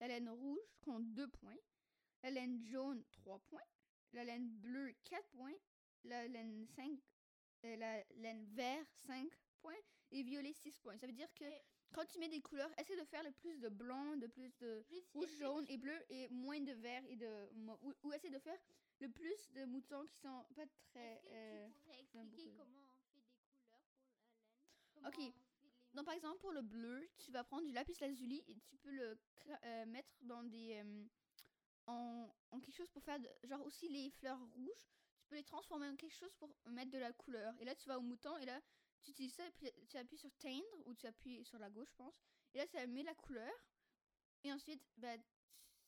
[0.00, 1.56] La laine rouge compte deux points.
[2.22, 3.62] La laine jaune, trois points.
[4.12, 5.54] La laine bleue, quatre points.
[6.04, 6.90] La laine 5,
[7.64, 9.28] la laine vert, 5
[9.60, 9.74] points.
[10.12, 10.96] Et violet, 6 points.
[10.98, 13.58] Ça veut dire que Et- quand tu mets des couleurs, essaie de faire le plus
[13.58, 17.48] de blanc, de plus de rouge, jaune et bleu et moins de vert et de
[17.82, 18.58] ou, ou essayer de faire
[19.00, 22.78] le plus de moutons qui sont pas très Est-ce que euh, tu pourrais expliquer comment
[22.78, 23.80] on fait des couleurs
[24.92, 25.06] pour la laine?
[25.08, 25.14] Ok.
[25.16, 25.32] Comment les
[25.96, 28.90] donc par exemple pour le bleu tu vas prendre du lapis lazuli et tu peux
[28.90, 29.18] le
[29.64, 31.04] euh, mettre dans des euh,
[31.86, 34.86] en, en quelque chose pour faire de- genre aussi les fleurs rouges.
[35.20, 37.54] Tu peux les transformer en quelque chose pour mettre de la couleur.
[37.60, 38.60] Et là tu vas au mouton et là
[39.02, 41.88] tu utilises ça et puis tu appuies sur teindre ou tu appuies sur la gauche
[41.90, 42.20] je pense.
[42.54, 43.52] Et là ça met la couleur.
[44.44, 45.16] Et ensuite bah,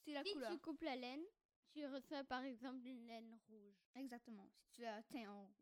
[0.05, 0.51] c'est la Si couleur.
[0.53, 1.25] tu coupes la laine,
[1.71, 3.77] tu reçois par exemple une laine rouge.
[3.95, 5.58] Exactement, si tu la teins en rouge.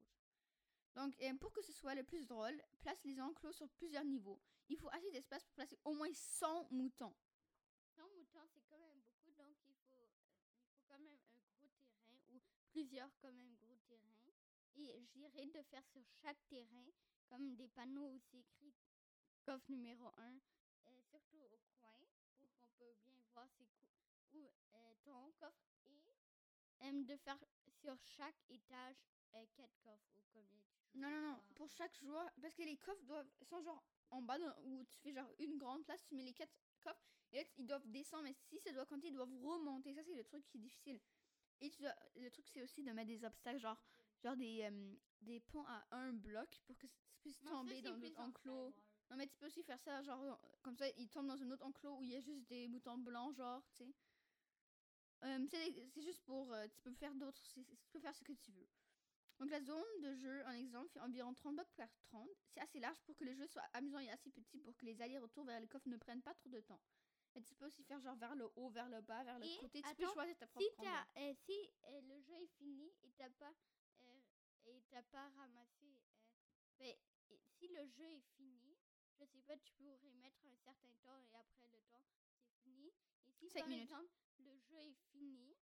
[0.97, 4.41] Donc, euh, pour que ce soit le plus drôle, place les enclos sur plusieurs niveaux.
[4.71, 7.15] Il faut assez d'espace pour placer au moins 100 moutons.
[7.95, 10.09] 100 moutons, c'est quand même beaucoup, donc il faut, euh,
[10.59, 11.93] il faut quand même un gros terrain
[12.31, 14.17] ou plusieurs quand même gros terrains.
[14.77, 16.87] Et je dirais de faire sur chaque terrain
[17.29, 18.75] comme des panneaux où c'est écrit
[19.45, 20.39] coffre numéro 1,
[21.11, 23.69] surtout au coin, pour qu'on peux bien voir c'est
[24.33, 26.03] où euh, ton coffre est.
[26.81, 27.39] Aime de faire
[27.81, 28.97] sur chaque étage
[29.35, 30.99] euh, quatre coffres ou combien tu joues.
[31.01, 31.43] Non, non, non.
[31.55, 34.99] Pour chaque joueur, parce que les coffres doivent, sont genre en bas dans- où tu
[35.01, 38.25] fais genre une grande place, tu mets les quatre coffres et là ils doivent descendre,
[38.25, 39.95] mais si ça doit compter, ils doivent remonter.
[39.95, 41.01] Ça, c'est le truc qui est difficile.
[41.61, 43.79] Et tu dois, le truc, c'est aussi de mettre des obstacles, genre,
[44.23, 47.81] genre des, euh, des ponts à un bloc pour que tu puisses Non, ça, tomber
[47.81, 48.75] dans en enclos.
[49.11, 51.65] Non, mais tu peux aussi faire ça, genre, comme ça, il tombe dans un autre
[51.65, 53.95] enclos où il y a juste des boutons blancs, genre, tu sais.
[55.25, 56.53] Euh, c'est juste pour.
[56.53, 57.41] euh, tu peux faire d'autres.
[57.53, 58.69] Tu peux faire ce que tu veux.
[59.39, 62.29] Donc, la zone de jeu, en exemple, fait environ 30 blocs par 30.
[62.49, 65.01] C'est assez large pour que le jeu soit amusant et assez petit pour que les
[65.03, 66.81] allers-retours vers le coffre ne prennent pas trop de temps.
[67.35, 69.59] Mais tu peux aussi faire genre vers le haut, vers le bas, vers le Et,
[69.59, 69.83] côté.
[69.83, 71.53] Tu peux choisir ta propre Si, t'as, euh, si
[71.85, 73.53] euh, le jeu est fini et t'as pas,
[74.01, 74.21] euh,
[74.65, 75.99] et t'as pas ramassé.
[76.81, 76.93] euh,
[77.29, 78.79] ben, si le jeu est fini,
[79.19, 82.05] je sais pas, tu pourrais mettre un certain temps et après le temps,
[82.41, 82.91] c'est fini.
[83.27, 83.83] Et si par minutes.
[83.83, 85.55] exemple, le jeu est fini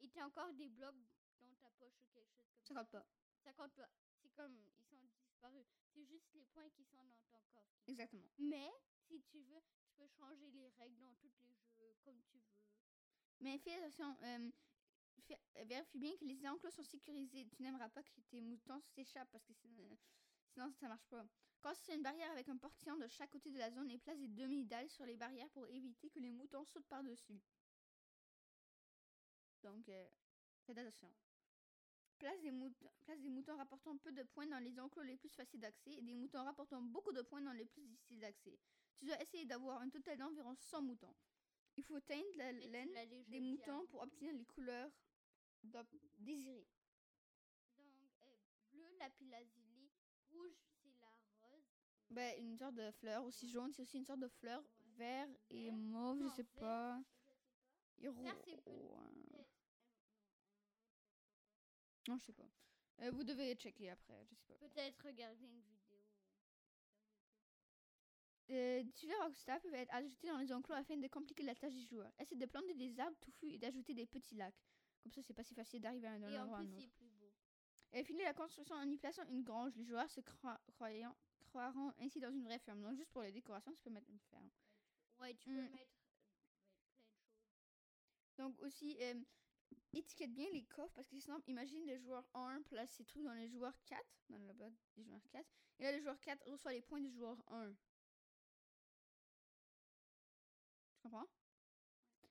[0.00, 0.94] et t'as encore des blocs
[1.40, 3.06] dans ta poche ou quelque chose comme Ça ça, compte pas.
[3.44, 3.90] ça compte pas.
[4.20, 5.66] C'est comme ils sont disparus.
[5.92, 7.80] C'est juste les points qui sont dans ton coffre.
[7.86, 8.28] Exactement.
[8.38, 8.70] Mais
[9.08, 12.56] si tu veux, tu peux changer les règles dans tous les jeux comme tu veux.
[13.40, 14.50] Mais fais attention, euh,
[15.26, 17.48] fais- euh, vérifie bien que les enclos sont sécurisés.
[17.48, 19.96] Tu n'aimeras pas que tes moutons s'échappent parce que sinon,
[20.52, 21.26] sinon ça marche pas.
[21.62, 24.18] Quand c'est une barrière avec un portillon de chaque côté de la zone et place
[24.18, 27.40] des demi-dalles sur les barrières pour éviter que les moutons sautent par-dessus.
[29.62, 30.08] Donc, euh,
[30.64, 31.12] faites attention.
[32.20, 35.30] Place des, moutons, place des moutons rapportant peu de points dans les enclos les plus
[35.30, 38.58] faciles d'accès et des moutons rapportant beaucoup de points dans les plus difficiles d'accès.
[38.98, 41.14] Tu dois essayer d'avoir un total d'environ 100 moutons.
[41.78, 44.90] Il faut teindre la Mais laine des moutons pour obtenir les couleurs
[46.18, 46.68] désirées.
[47.78, 47.86] Donc,
[48.20, 48.34] euh,
[48.70, 48.84] bleu,
[49.30, 49.90] lazuli.
[50.30, 50.52] Rouge,
[50.82, 51.08] c'est la
[51.40, 51.64] rose.
[52.10, 53.52] Ben, une sorte de fleur, aussi Ouais.
[53.52, 54.60] jaune, c'est aussi une sorte de fleur.
[54.60, 54.66] Ouais.
[54.98, 56.98] Vert et mauve, je sais vert, pas.
[56.98, 58.04] Je sais pas.
[58.04, 58.24] Et rouge.
[58.24, 59.50] Vert, c'est peut- Peut-être.
[62.10, 62.48] Non, je sais pas.
[63.02, 64.68] Euh, vous devez checker après, je sais pas.
[64.68, 65.96] Peut-être regarder une vidéo.
[68.50, 71.84] Euh, divers obstacles peuvent être ajoutés dans les enclos afin de compliquer la tâche du
[71.86, 72.10] joueur.
[72.18, 74.60] Essaye de planter des arbres touffus et d'ajouter des petits lacs.
[75.04, 76.74] Comme ça, c'est pas si facile d'arriver à un Et en endroit à un plus,
[76.74, 76.82] autre.
[76.82, 77.32] c'est plus beau.
[77.92, 79.76] Et finir la construction en y plaçant une grange.
[79.76, 80.20] Les joueurs se
[80.74, 82.82] croyant, croiront ainsi dans une vraie ferme.
[82.82, 84.50] Donc, juste pour les décorations, tu peux mettre une ferme.
[85.20, 86.10] Ouais, tu peux mettre euh, ouais, plein de choses.
[88.36, 89.14] Donc aussi, euh,
[89.92, 93.34] étiquette bien les coffres parce que sinon, imagine le joueur 1 place ses trucs dans
[93.34, 95.44] le joueur 4, dans le bas des joueurs 4,
[95.78, 97.72] et là le joueur 4 reçoit les points du joueur 1.
[100.92, 101.26] Tu comprends?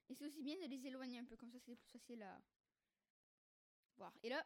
[0.09, 2.39] Et c'est aussi bien de les éloigner un peu, comme ça c'est plus facile à
[3.97, 4.13] voir.
[4.23, 4.43] Et là,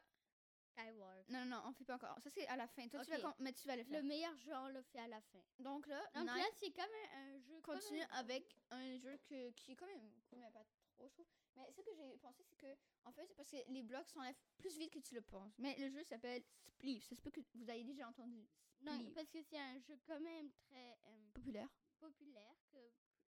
[0.77, 1.29] Skyward.
[1.29, 2.19] non, non, non, on fait pas encore.
[2.19, 2.87] Ça c'est à la fin.
[2.87, 4.03] Toi, tu vas, mais tu vas le Le faire.
[4.03, 5.39] meilleur jeu, on le fait à la fin.
[5.59, 7.61] Donc là, Donc là, c'est comme un, un jeu.
[7.61, 10.65] comme continue un- avec un jeu que, qui est quand même pas
[11.09, 11.55] trop, je trouve.
[11.55, 14.39] Mais ce que j'ai pensé, c'est que, en fait, c'est parce que les blocs s'enlèvent
[14.57, 15.53] plus vite que tu le penses.
[15.59, 17.03] Mais le jeu s'appelle Spleef.
[17.05, 18.47] Ça se peut que vous ayez déjà entendu.
[18.81, 21.69] Non, parce que c'est un jeu quand même très euh, Populaire.
[21.99, 22.91] populaire que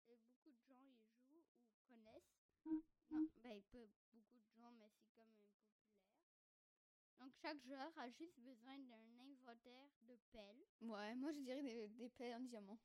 [0.06, 0.96] beaucoup de gens y
[1.28, 2.32] jouent ou connaissent.
[2.64, 2.78] Mm.
[3.10, 3.78] Non, ben pas
[4.12, 5.74] beaucoup de gens, mais c'est quand même populaire.
[7.18, 10.64] Donc chaque joueur a juste besoin d'un inventaire de pelles.
[10.80, 12.78] Ouais, moi je dirais des, des pelles en diamant.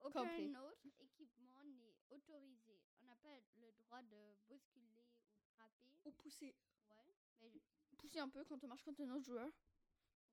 [0.00, 0.52] Aucun Complet.
[0.56, 2.79] autre équipement n'est autorisé.
[3.22, 5.04] Pas le droit de bousculer
[5.34, 5.92] ou frapper.
[6.04, 6.54] Ou pousser.
[6.90, 7.04] Ouais,
[7.40, 7.50] mais
[7.98, 9.50] Pousser un peu quand on marche contre un autre joueur.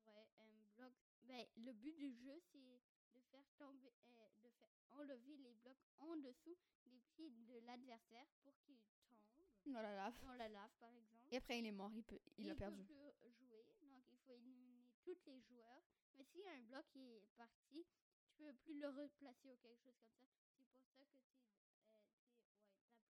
[0.06, 0.92] Ouais, un bloc.
[1.24, 2.80] Ben, le but du jeu, c'est
[3.14, 8.26] de faire tomber, euh, de faire enlever les blocs en dessous des pieds de l'adversaire
[8.42, 10.18] pour qu'il tombe Dans la lave.
[10.22, 11.26] dans la lave, par exemple.
[11.30, 12.84] Et après il est mort, il, peut, il a peut perdu.
[12.84, 12.94] plus
[13.38, 15.82] jouer, donc il faut éliminer tous les joueurs.
[16.16, 17.84] Mais si un bloc est parti,
[18.22, 20.26] tu peux plus le replacer ou quelque chose comme ça.
[20.56, 21.67] C'est pour ça que c'est, euh,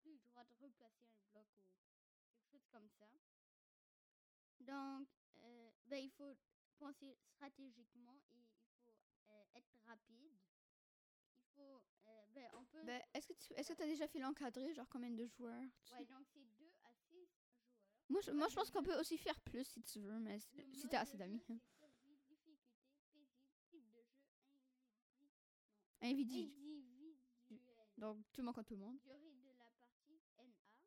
[0.09, 1.61] plus le droit de replacer un bloc ou
[2.25, 3.07] quelque chose comme ça.
[4.61, 6.37] Donc, euh, ben, il faut
[6.79, 8.47] penser stratégiquement et il
[8.85, 8.95] faut
[9.31, 10.33] euh, être rapide.
[11.41, 12.83] Il faut, euh, ben, on peut.
[12.85, 15.93] Ben, est-ce que tu est-ce que as déjà fait l'encadré, genre combien de joueurs tu
[15.95, 17.45] ouais, donc c'est 2 à 6 joueurs.
[18.09, 20.57] Moi, je, moi je pense qu'on peut aussi faire plus si tu veux, mais si
[20.57, 21.43] Le si mode t'as assez d'amis.
[26.01, 26.51] individuel.
[27.99, 28.99] Donc tout le monde contre tout le monde.
[29.01, 29.19] Durée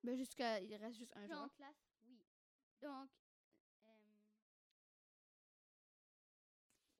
[0.03, 0.11] NA.
[0.11, 2.19] Ben jusqu'à il reste juste un classe, oui.
[2.81, 3.09] Donc,
[3.85, 3.89] euh,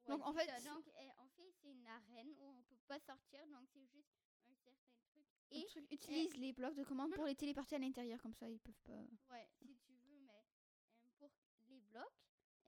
[0.08, 0.60] Donc, en fait, ça.
[0.60, 3.86] c'est- donc euh, en fait, c'est une arène où on peut pas sortir, donc c'est
[3.88, 4.12] juste
[4.50, 5.26] un certain truc.
[5.52, 8.60] Et truc, utilise les blocs de commande pour les téléporter à l'intérieur, comme ça ils
[8.60, 8.94] peuvent pas.
[9.32, 11.32] Ouais, si tu veux, mais euh, pour
[11.70, 12.04] les blocs,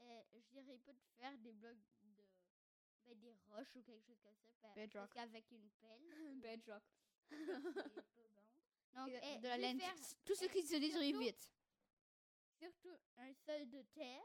[0.02, 2.24] euh, je dirais pas de faire des blocs de
[3.06, 4.70] ben, des roches ou quelque chose comme ça.
[4.76, 4.94] Bedrock.
[5.14, 6.02] Parce qu'avec une pelle,
[6.42, 6.84] Bedrock.
[7.30, 8.53] c'est pas bon.
[8.96, 9.82] Donc, Et de la laine.
[10.26, 11.52] Tout ce qui se détruit vite.
[12.60, 14.24] surtout un sol de terre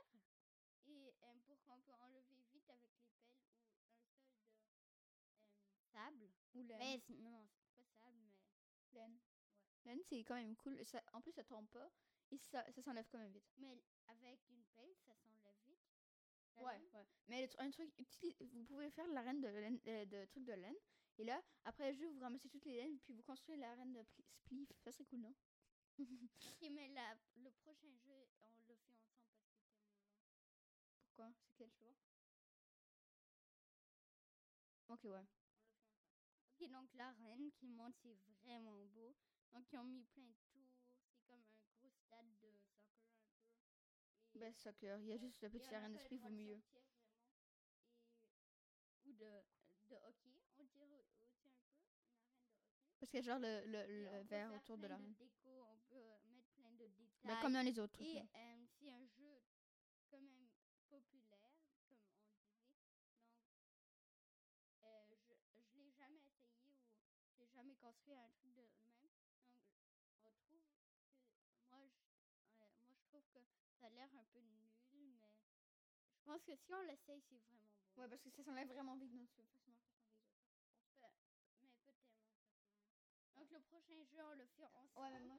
[0.87, 4.35] et euh, pour qu'on peut enlever vite avec les pelles ou un sol de
[4.85, 5.13] euh,
[5.93, 6.31] sable.
[6.55, 9.19] Ou Mais c- non, c'est pas sable, mais laine.
[9.85, 10.85] Laine, c'est quand même cool.
[10.85, 11.91] Ça, en plus, ça tombe pas.
[12.31, 13.51] Et ça, ça s'enlève quand même vite.
[13.57, 15.81] mais avec une pelle, ça s'enlève vite.
[16.57, 16.89] Ouais, laine.
[16.95, 17.07] ouais.
[17.29, 17.91] Mais le un truc,
[18.41, 20.77] vous pouvez faire la reine de, laine, euh, de trucs de laine.
[21.19, 23.93] Et là, après le jeu, vous ramassez toutes les laines, puis vous construisez la reine
[23.93, 24.73] de pli- spliff.
[24.85, 25.35] Ça serait cool, non?
[25.99, 29.73] Ok, mais la, le prochain jeu, on le fait ensemble parce tellement long.
[31.03, 31.33] Pourquoi?
[31.43, 31.95] C'est quel choix
[34.89, 35.27] Ok, ouais.
[36.61, 39.17] Ok, donc la reine qui monte, c'est vraiment beau.
[39.53, 40.71] Donc ils ont mis plein de tours.
[41.11, 43.33] C'est comme un gros stade de soccer un peu.
[44.35, 44.99] Et- Ben, soccer.
[45.01, 46.61] Il y a juste le et petit on n'a arène de spliff au milieu.
[49.05, 49.43] Ou de,
[49.91, 51.49] de hockey, on dirait aussi un peu.
[51.49, 52.88] Une arène de hockey.
[52.99, 55.15] Parce qu'il y a genre le, le, le verre autour de plein la reine.
[55.15, 56.03] déco, on peut
[56.35, 57.21] mettre plein de détails.
[57.25, 58.07] Ben, comme dans les autres trucs.
[58.09, 58.23] Et là.
[58.35, 59.43] euh, c'est un jeu
[60.11, 60.49] quand même
[60.89, 62.19] populaire, comme on disait.
[64.51, 65.35] Donc, euh, je
[65.71, 68.91] je l'ai jamais essayé ou j'ai jamais construit un truc de même.
[69.01, 69.15] Donc,
[70.03, 70.57] on trouve que
[71.71, 72.01] moi, je,
[72.63, 73.39] euh, moi, je trouve que
[73.79, 75.21] ça a l'air un peu nul, mais
[76.17, 78.03] je pense que si on l'essaye, c'est vraiment beau.
[78.03, 80.49] Ouais, parce que ça s'enlève vraiment vite, donc tu peux facilement faire sans les autres.
[81.01, 81.07] Pe-
[81.63, 84.99] mais pas tellement le prochain jeu, on le fait ensemble.
[85.01, 85.39] Ouais, mais moi,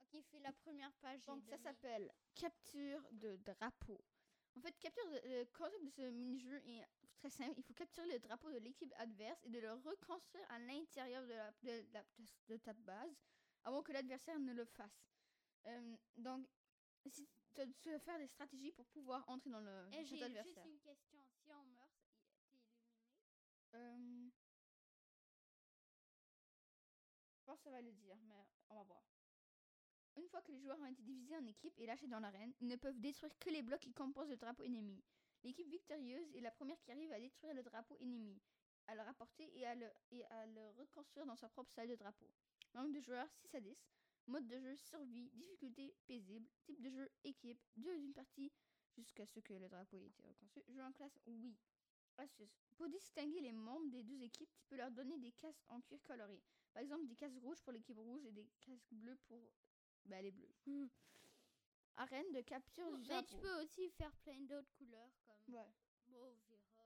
[0.00, 1.24] Ok, fais la première page.
[1.24, 4.00] Donc ça s'appelle capture de drapeau.
[4.56, 7.54] En fait, capture de- le concept de ce mini-jeu est très simple.
[7.56, 11.32] Il faut capturer le drapeau de l'équipe adverse et de le reconstruire à l'intérieur de,
[11.32, 12.04] la, de, la-
[12.48, 13.16] de ta base
[13.64, 15.06] avant que l'adversaire ne le fasse.
[15.66, 16.46] Euh, donc,
[17.06, 20.60] si tu dois faire des stratégies pour pouvoir entrer dans le Eh, cet j'ai juste
[20.66, 21.24] une question.
[21.44, 21.90] Si on meurt,
[22.50, 22.60] t'es éliminé?
[23.74, 24.11] Euh,
[27.62, 28.34] ça va le dire, mais
[28.68, 29.02] on va voir.
[30.16, 32.68] Une fois que les joueurs ont été divisés en équipes et lâchés dans l'arène, ils
[32.68, 35.02] ne peuvent détruire que les blocs qui composent le drapeau ennemi.
[35.42, 38.40] L'équipe victorieuse est la première qui arrive à détruire le drapeau ennemi,
[38.86, 39.88] à le rapporter et à le,
[40.78, 42.28] reconstruire dans sa propre salle de drapeau.
[42.74, 43.76] Nombre de joueurs 6 à 10.
[44.28, 48.52] Mode de jeu survie, difficulté paisible, type de jeu équipe, durée d'une partie
[48.96, 50.64] jusqu'à ce que le drapeau ait été reconstruit.
[50.68, 51.56] Jeu en classe oui.
[52.76, 56.00] Pour distinguer les membres des deux équipes, tu peux leur donner des casques en cuir
[56.02, 56.40] coloré.
[56.72, 59.52] Par exemple, des casques rouges pour l'équipe rouge et des casques bleus pour
[60.04, 60.48] bah, les bleus.
[61.96, 65.60] Arène de capture du Mais tu peux aussi faire plein d'autres couleurs comme Ouais.
[65.60, 65.74] mauve
[66.06, 66.84] et rose ou quelque chose.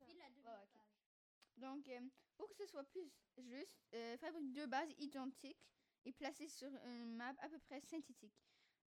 [0.00, 0.68] Ouais.
[1.56, 2.00] Donc, euh,
[2.36, 5.66] pour que ce soit plus juste, euh, fabrique deux bases identiques
[6.04, 8.38] et placées sur une map à peu près synthétique.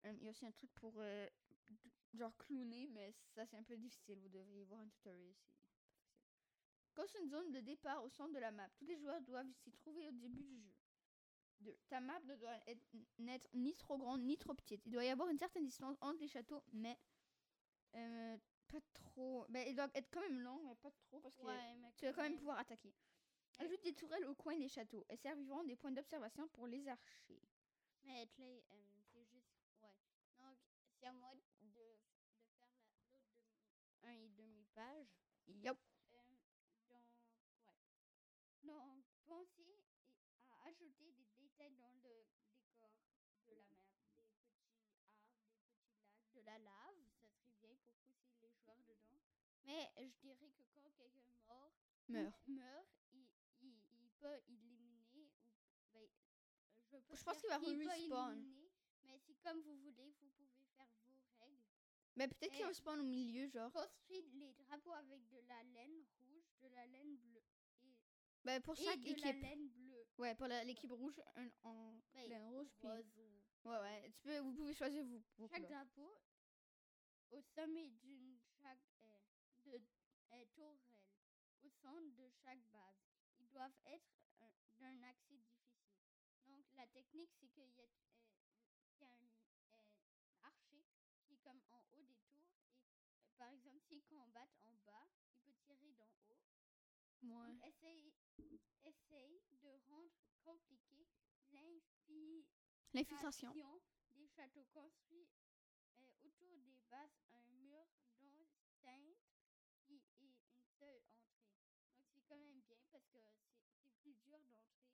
[0.05, 1.27] Euh, Il y a aussi un truc pour euh,
[2.13, 4.19] genre clowner, mais ça c'est un peu difficile.
[4.19, 5.51] Vous devriez voir un tutoriel, c'est
[7.19, 8.67] une zone de départ au centre de la map.
[8.77, 10.73] Tous les joueurs doivent s'y trouver au début du jeu.
[11.61, 11.77] 2.
[11.89, 12.81] Ta map ne doit être,
[13.17, 14.81] n'être ni trop grande ni trop petite.
[14.85, 16.97] Il doit y avoir une certaine distance entre les châteaux, mais
[17.95, 19.45] euh, pas trop.
[19.49, 22.13] Ben, il doit être quand même long, mais pas trop parce que Ouais, tu vas
[22.13, 22.39] quand même même.
[22.39, 22.93] pouvoir attaquer.
[23.57, 25.03] Ajoute des tourelles au coin des châteaux.
[25.09, 27.41] Elles serviront des points d'observation pour les archers.
[28.03, 29.51] Mais Clay, euh, c'est juste.
[29.81, 29.93] Ouais.
[30.37, 30.57] Donc,
[30.97, 33.33] c'est à moi de, de faire la- l'autre demi.
[34.03, 35.07] Un et demi-page.
[35.47, 35.77] Yup.
[36.13, 36.35] Euh,
[36.87, 37.03] donc,
[37.65, 37.75] ouais.
[38.63, 39.85] Donc, pensez et-
[40.51, 43.19] à ajouter des détails dans le décor de la mer.
[43.45, 46.95] Des petits arbres, des petits lacs, de la lave.
[47.19, 49.19] Ça serait bien pour pousser les joueurs dedans.
[49.65, 51.73] Mais je dirais que quand quelqu'un meurt,
[52.07, 52.47] Meurt.
[52.47, 53.27] meurt, il,
[53.61, 55.29] il, il peut éliminer
[55.93, 56.07] ou
[56.91, 58.43] ben, je, pense qu'il va respawn.
[59.03, 61.63] mais c'est comme vous voulez, vous pouvez faire vos règles.
[62.15, 63.71] Mais peut-être qu'il respawn au milieu, genre.
[63.71, 67.43] Construire les drapeaux avec de la laine rouge, de la laine bleue
[67.83, 67.95] et,
[68.43, 69.41] Ben, pour et chaque de la équipe.
[69.41, 70.07] laine bleue.
[70.17, 72.67] Ouais, pour la- l'équipe rouge, un en Ben, laine rouge.
[72.79, 72.87] Puis...
[72.87, 74.11] ou Ouais, ouais.
[74.11, 75.85] Tu peux, vous pouvez choisir vos, vos chaque couleurs.
[75.85, 76.17] drapeau
[77.31, 78.79] au sommet d'une chaque
[80.31, 81.09] euh, de euh, tourelle
[81.63, 82.97] au centre de chaque base.
[83.39, 84.09] Ils doivent être
[84.41, 85.93] un- d'un accès difficile.
[86.45, 87.87] Donc la technique c'est qu'il y a euh,
[88.99, 89.31] y a un
[89.73, 89.83] euh,
[90.43, 90.85] archer
[91.25, 92.75] qui est comme en haut des tours et
[93.23, 96.39] euh, par exemple s'il combat en bas, il peut tirer d'en haut.
[97.21, 97.53] Ouais.
[97.53, 98.13] Donc essaye
[98.83, 100.11] essaye de rendre
[100.43, 101.07] compliqué
[101.51, 102.45] l'infi
[102.93, 103.53] L'infiltration.
[104.15, 105.27] des châteaux construits
[105.97, 107.85] euh, autour des bases, un mur
[108.19, 109.17] d'enceinte
[109.85, 110.33] qui est une
[110.79, 111.43] seule entrée.
[111.95, 113.51] Donc c'est quand même bien parce que c'est
[113.83, 114.89] c'est plus dur d'entrer.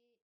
[0.00, 0.20] Et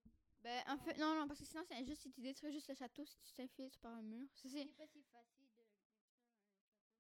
[0.43, 2.75] Ben, en fait, non, non, parce que sinon, c'est injuste si tu détruis juste le
[2.75, 4.29] château, si tu t'infiltres par un mur.
[4.35, 4.65] C'est.
[4.77, 6.33] Pas si facile de détruire un château.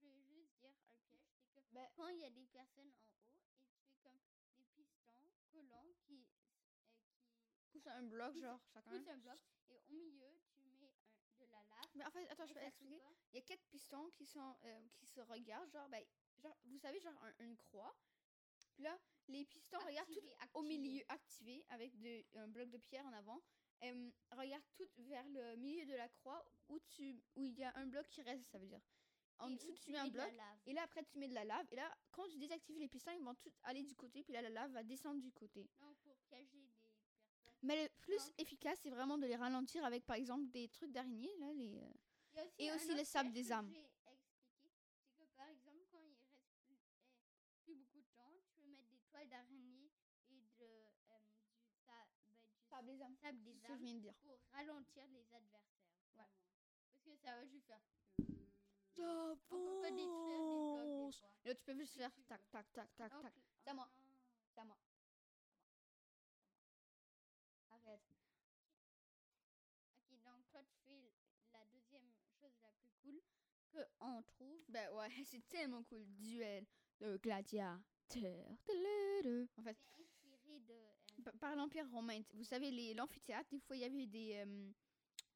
[0.00, 1.22] je vais juste dire un piège,
[1.54, 4.20] c'est que Ben, quand il y a des personnes en haut, et tu fais comme
[4.56, 6.42] des pistons collants qui, euh,
[7.56, 8.90] qui pousse un bloc, pousse- genre, chacun.
[8.90, 10.92] poussent un bloc, et au milieu, tu mets un-
[11.38, 11.90] de la lave.
[11.94, 13.02] Mais en fait, attends, je ça expliquer.
[13.32, 16.04] Il y a quatre pistons qui sont euh, qui se regardent, genre, ben,
[16.38, 17.96] genre, vous savez, genre un- une croix.
[18.74, 20.78] Puis là, les pistons regardent tout Activé, au activé.
[20.78, 23.42] milieu, activé, avec de, un bloc de pierre en avant.
[23.84, 27.72] Euh, regarde tout vers le milieu de la croix où tu où il y a
[27.76, 28.80] un bloc qui reste, ça veut dire.
[29.38, 30.32] En Et dessous, tu mets un bloc.
[30.66, 31.66] Et là, après, tu mets de la lave.
[31.72, 34.22] Et là, quand tu désactives les pistons, ils vont tous aller du côté.
[34.22, 35.68] Puis là, la lave va descendre du côté.
[35.80, 37.58] Donc, pour cacher des personnes.
[37.62, 41.32] Mais le plus efficace, c'est vraiment de les ralentir avec, par exemple, des trucs d'araignée.
[41.40, 41.76] Là, les,
[42.36, 43.68] euh, Et aussi le sable des âmes.
[43.72, 44.70] j'ai expliqué,
[45.18, 46.78] c'est que par exemple, quand il reste plus,
[47.40, 49.90] eh, plus beaucoup de temps, tu peux mettre des toiles d'araignée
[50.30, 51.18] et de, euh,
[51.66, 54.14] du, sa- ben, du Sable des sable C'est des ce que je viens de dire.
[54.22, 55.60] pour ralentir les adversaires.
[56.16, 56.24] Ouais.
[56.90, 57.80] Parce que ça va juste faire.
[58.98, 61.32] On peut pas détruire des blocs des fois.
[61.44, 63.34] Et là, tu peux juste faire tac, tac, tac, tac, tac.
[63.64, 63.88] C'est à moi.
[64.54, 64.76] C'est à moi.
[67.70, 68.00] Arrête.
[70.10, 71.12] Ok, donc toi tu fais
[71.52, 73.20] la deuxième chose la plus cool
[73.70, 74.60] que on trouve.
[74.68, 76.04] Ben ouais, c'est tellement cool.
[76.16, 76.66] Duel
[77.00, 77.84] de gladiateurs.
[78.08, 79.48] Tudu.
[79.56, 80.72] En fait, C'est inspiré de.
[80.74, 84.70] euh, pa- par l'Empire romain, vous savez, l'amphithéâtre, des fois, il y avait des, euh,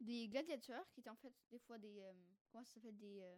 [0.00, 2.00] des gladiateurs qui étaient en fait des fois des.
[2.00, 2.12] euh,
[2.50, 3.20] comment ça s'appelle Des.
[3.20, 3.36] euh,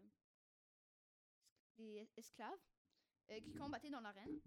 [1.77, 2.59] des esclaves
[3.43, 4.41] qui combattaient dans l'arène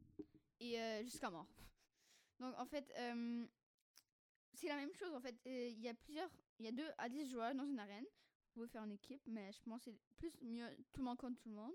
[0.60, 1.48] et jusqu'à mort.
[2.40, 2.92] Donc en fait,
[4.54, 5.14] c'est la même chose.
[5.14, 6.30] En fait, il y a plusieurs.
[6.60, 8.04] Il y a deux à 10 joueurs dans une arène.
[8.04, 11.18] Vous pouvez faire une équipe, mais je pense que c'est plus mieux tout le monde
[11.18, 11.74] contre tout le monde.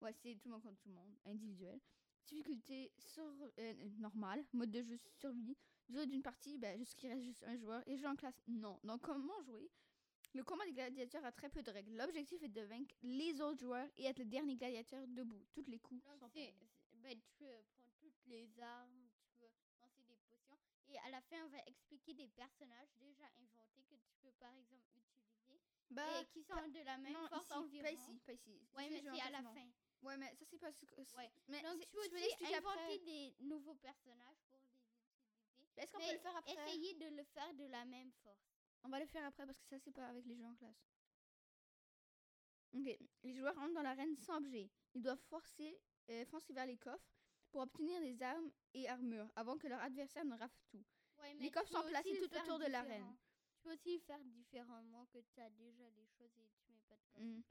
[0.00, 1.80] Ouais, c'est tout le monde contre tout le monde, individuel.
[2.26, 3.22] Difficulté sur
[3.58, 5.56] euh, normale, mode de jeu survie.
[5.88, 7.86] Durée d'une partie, ben, jusqu'il reste juste un joueur.
[7.86, 8.80] Et jeu en classe, non.
[8.82, 9.70] Donc, comment jouer?
[10.34, 11.96] Le combat des gladiateurs a très peu de règles.
[11.96, 15.46] L'objectif est de vaincre les autres joueurs et être le dernier gladiateur debout.
[15.52, 16.54] Toutes les coups Donc sont c'est, pareils.
[16.58, 19.48] c'est- ben, tu peux prendre toutes les armes, tu peux
[19.80, 20.58] lancer des potions.
[20.88, 24.52] Et à la fin, on va expliquer des personnages déjà inventés que tu peux par
[24.56, 25.62] exemple utiliser.
[25.90, 27.84] Bah, et qui sont de la même non, force ici, environ.
[27.84, 28.50] pas ici, pas ici.
[28.76, 29.68] Ouais, mais c'est à la fin.
[30.16, 30.72] Ouais, mais ça, c'est pas...
[30.72, 31.30] ce que- c'est- Ouais.
[31.48, 32.98] Mais Donc tu l'expliquer inventer après.
[32.98, 35.72] des nouveaux personnages pour utiliser.
[35.76, 36.52] Est-ce qu'on peut le faire après?
[36.52, 38.56] Essayez de le faire de la même force.
[38.84, 40.86] On va le faire après parce que ça, c'est pas avec les jeux en classe.
[42.72, 44.70] Ok, les joueurs entrent dans l'arène sans objet.
[44.94, 45.78] Ils doivent forcer,
[46.10, 47.10] euh, foncer vers les coffres
[47.50, 50.84] pour obtenir des armes et armures avant que leur adversaire ne rafle tout.
[51.18, 53.16] Ouais, Les tu coffres sont placés tout autour de l'arène.
[53.54, 56.96] Tu peux aussi faire différemment que tu as déjà les choses et tu mets pas
[56.96, 57.24] de coffre.
[57.24, 57.42] Hmm.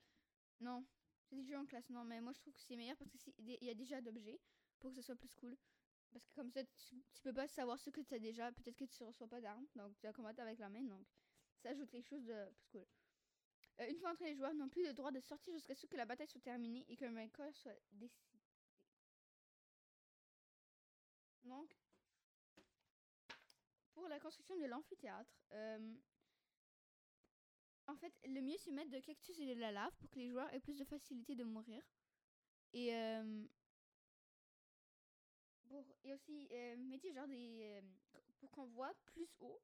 [0.62, 0.86] Non,
[1.32, 3.70] des jeux en classe, non, mais moi je trouve que c'est meilleur parce qu'il y
[3.70, 4.40] a déjà d'objets
[4.80, 5.58] pour que ce soit plus cool.
[6.12, 8.52] Parce que comme ça, tu, peux pas savoir ce que tu as déjà.
[8.52, 11.06] Peut-être que tu reçois pas d'armes, donc tu vas combattre avec la main, donc
[11.58, 12.86] ça ajoute quelque chose de plus cool.
[13.82, 15.98] Euh, une fois entrés, les joueurs n'ont plus le droit de sortir jusqu'à ce que
[15.98, 18.40] la bataille soit terminée et qu'un vainqueur soit décidé.
[21.44, 21.76] Donc,
[23.94, 25.96] pour la construction de l'amphithéâtre, euh,
[27.88, 30.30] en fait, le mieux c'est mettre de cactus et de la lave pour que les
[30.30, 31.84] joueurs aient plus de facilité de mourir.
[32.74, 33.46] Et, euh,
[35.68, 37.60] pour, et aussi, euh, mettez genre des.
[37.64, 37.82] euh,
[38.40, 39.62] pour qu'on voit plus haut.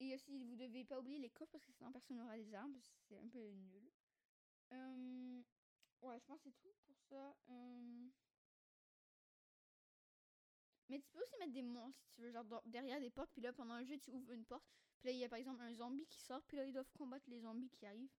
[0.00, 2.78] Et aussi, vous devez pas oublier les coffres parce que sinon personne n'aura des armes.
[3.08, 3.90] C'est un peu nul.
[4.72, 5.42] Euh,
[6.02, 7.36] ouais, je pense que c'est tout pour ça.
[7.48, 8.08] Euh,
[10.88, 13.30] mais tu peux aussi mettre des monstres si tu veux, genre derrière des portes.
[13.32, 14.64] Puis là, pendant le jeu, tu ouvres une porte.
[15.04, 16.42] Là, il y a par exemple un zombie qui sort.
[16.44, 18.16] Puis là, ils doivent combattre les zombies qui arrivent.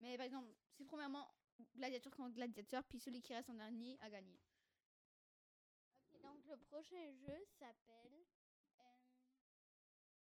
[0.00, 1.28] Mais par exemple, c'est premièrement
[1.74, 2.84] gladiateur contre gladiateur.
[2.84, 4.38] Puis celui qui reste en dernier a gagné.
[6.12, 8.24] Ok, donc le prochain jeu s'appelle
[8.80, 8.84] euh,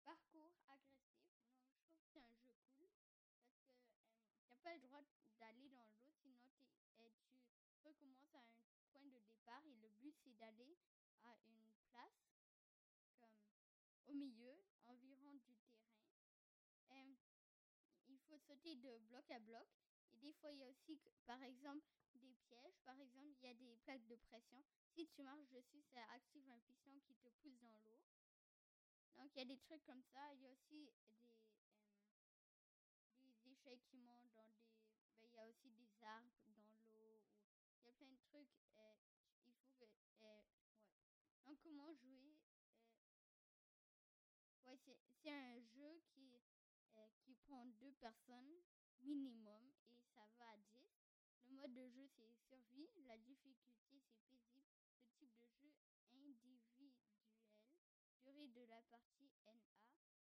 [0.04, 1.20] Parcours agressif.
[1.34, 5.02] Donc je trouve que c'est un jeu cool parce que n'as pas le droit
[5.40, 6.40] d'aller dans l'eau, sinon
[7.02, 7.10] euh,
[7.74, 10.78] tu recommences à un point de départ et le but c'est d'aller
[11.24, 12.30] à une place
[13.20, 13.36] comme
[14.08, 14.64] au milieu,
[18.40, 19.68] sauter de bloc à bloc
[20.12, 22.80] et des fois il y a aussi par exemple des pièges.
[22.86, 24.64] Par exemple, il y a des plaques de pression
[24.94, 28.00] si tu marches dessus, ça active un piston qui te pousse dans l'eau.
[29.16, 30.34] Donc il y a des trucs comme ça.
[30.34, 30.92] Il y a aussi des,
[31.24, 31.52] euh,
[33.22, 34.64] des échelles qui montent dans des...
[35.20, 37.22] ben, il y a aussi des arbres dans l'eau.
[37.82, 38.50] Il y a plein de trucs.
[38.78, 38.96] euh,
[39.66, 40.24] il faut que...
[40.24, 40.44] euh,
[41.96, 42.00] jouer.
[42.02, 42.34] euh,
[44.66, 46.40] Ouais, c'est un jeu qui,
[47.22, 48.62] qui prend deux personnes
[49.02, 50.84] minimum et ça va à 10.
[51.46, 52.90] Le mode de jeu, c'est survie.
[53.06, 54.64] La difficulté, c'est paisible.
[55.02, 55.74] Le type de jeu
[56.14, 56.94] individuel.
[58.24, 59.54] Durée de la partie NA.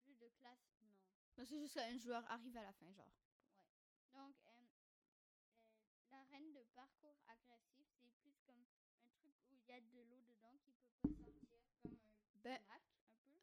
[0.05, 0.93] Jeu de classe, non.
[1.37, 3.13] Donc, c'est juste qu'un joueur arrive à la fin, genre.
[4.13, 8.65] Donc, euh, euh, l'arène de parcours agressif, c'est plus comme
[9.05, 12.39] un truc où il y a de l'eau dedans qui peut pas sortir, comme un
[12.43, 12.96] Ben, lac, un.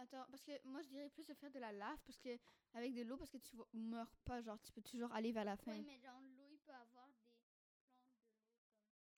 [0.03, 2.37] Attends, parce que moi je dirais plus de faire de la lave parce que
[2.73, 5.55] avec de l'eau parce que tu meurs pas, genre tu peux toujours aller vers la
[5.55, 5.71] fin.
[5.71, 7.55] Oui, mais dans l'eau, il peut avoir des de l'eau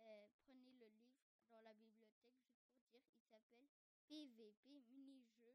[0.00, 3.68] euh, prenez le livre dans la bibliothèque, juste pour dire, il s'appelle
[4.08, 5.54] PVP mini-jeu.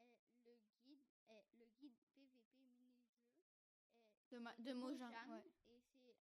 [0.00, 0.04] euh,
[0.44, 3.16] le guide, euh, le guide PVP mini-jeu.
[4.30, 5.44] De, ma- de Mojang, Mojang, ouais.
[5.46, 6.18] Et c'est Minecraft.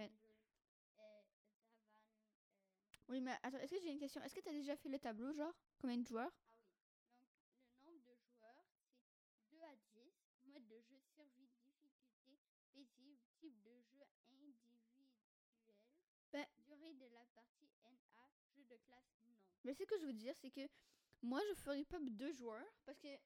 [0.00, 0.08] euh,
[3.08, 4.20] oui, mais attends, est-ce que j'ai une question?
[4.22, 5.54] Est-ce que t'as déjà fait le tableau, genre?
[5.78, 6.32] Combien de joueurs?
[7.80, 7.86] Ah oui.
[7.86, 10.12] Le nombre de joueurs, c'est 2 à 10.
[10.46, 11.48] Mode de jeu, survie,
[12.26, 15.06] difficulté, type de jeu individuel.
[16.32, 17.68] Ben Durée de la partie
[18.56, 19.36] jeu de classe non.
[19.64, 20.68] Mais ce que je veux dire, c'est que
[21.22, 23.16] moi, je ferais pas deux joueurs parce que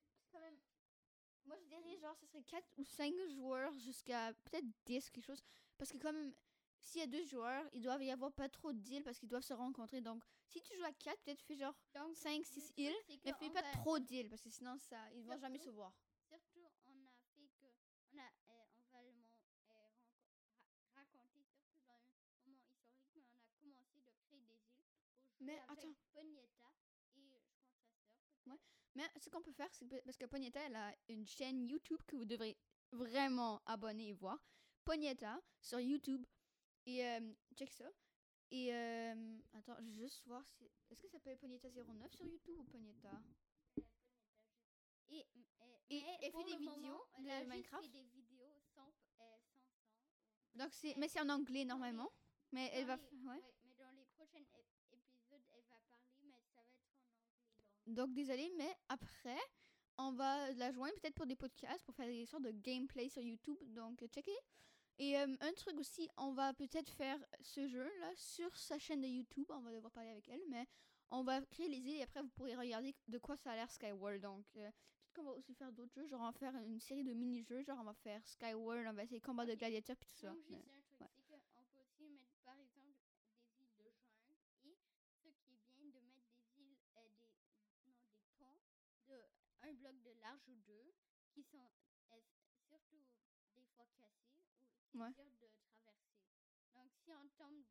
[1.46, 5.42] moi, je dirais genre, ce serait 4 ou 5 joueurs jusqu'à peut-être 10, quelque chose.
[5.78, 6.32] Parce que, comme
[6.80, 9.28] s'il y a deux joueurs, il doit y avoir pas trop de deals parce qu'ils
[9.28, 10.00] doivent se rencontrer.
[10.00, 12.94] Donc, si tu joues à 4, peut-être fais genre Donc, 5, le 6 truc, îles,
[13.24, 15.92] mais fais pas trop de deals parce que sinon, ça, ils vont jamais se voir.
[16.28, 17.66] Surtout, on a fait que.
[18.12, 19.90] On, a, euh, on va le mon- renco- ra-
[20.94, 25.36] raconter, surtout dans un moment historique, mais on a commencé de créer des îles pour
[25.36, 27.42] jouer Mais avec attends et je pense sa sœur.
[27.44, 28.46] peut-être.
[28.46, 28.60] Ouais.
[28.96, 32.16] Mais ce qu'on peut faire, c'est parce que Ponietta, elle a une chaîne YouTube que
[32.16, 32.56] vous devrez
[32.92, 34.38] vraiment abonner et voir.
[34.84, 36.24] Ponietta sur YouTube.
[36.86, 37.90] Et euh, check ça.
[38.50, 40.64] Et euh, attends, je vais juste voir si.
[40.90, 43.20] Est-ce que ça s'appelle Ponietta 09 sur YouTube ou juste.
[45.88, 47.84] Et, elle fait des vidéos elle de Minecraft?
[47.84, 49.36] fait des vidéos sans, euh.
[50.54, 52.10] Donc c'est, mais c'est en anglais normalement.
[52.52, 53.28] Mais elle va, ouais.
[53.28, 57.36] ouais, mais dans les prochains ép- épisodes, elle va parler, mais ça va être en
[57.36, 57.75] anglais.
[57.86, 58.12] Donc.
[58.12, 59.38] Désolé, mais après,
[59.98, 63.22] on va la joindre peut-être pour des podcasts, pour faire des sortes de gameplay sur
[63.22, 63.58] YouTube.
[63.74, 64.36] Donc checkez.
[64.98, 69.06] Et euh, un truc aussi, on va peut-être faire ce jeu-là sur sa chaîne de
[69.06, 69.44] YouTube.
[69.50, 70.66] On va devoir parler avec elle, mais
[71.10, 73.70] on va créer les îles et après vous pourrez regarder de quoi ça a l'air
[73.70, 74.20] Skyward.
[74.20, 76.06] Donc euh, peut-être qu'on va aussi faire d'autres jeux.
[76.06, 77.62] Genre on va faire une série de mini-jeux.
[77.62, 80.34] Genre on va faire Skyward, on va essayer combat de gladiateurs puis tout ça.
[80.48, 81.38] Mais- juste un truc, ouais.
[81.40, 82.88] c'est qu'on peut aussi mettre par exemple
[83.58, 83.92] des îles de
[84.32, 84.76] jungle
[85.24, 87.08] et ce qui est bien de mettre des îles, euh,
[87.84, 87.92] des,
[88.40, 89.22] non, des ponts de
[89.62, 90.94] un bloc de large ou deux
[91.36, 91.70] qui sont
[92.66, 93.04] surtout
[93.54, 95.12] des fois cassés ou c'est Ouais.
[95.12, 95.48] dur de
[95.82, 96.24] traverser.
[96.72, 97.62] Donc si on tombe,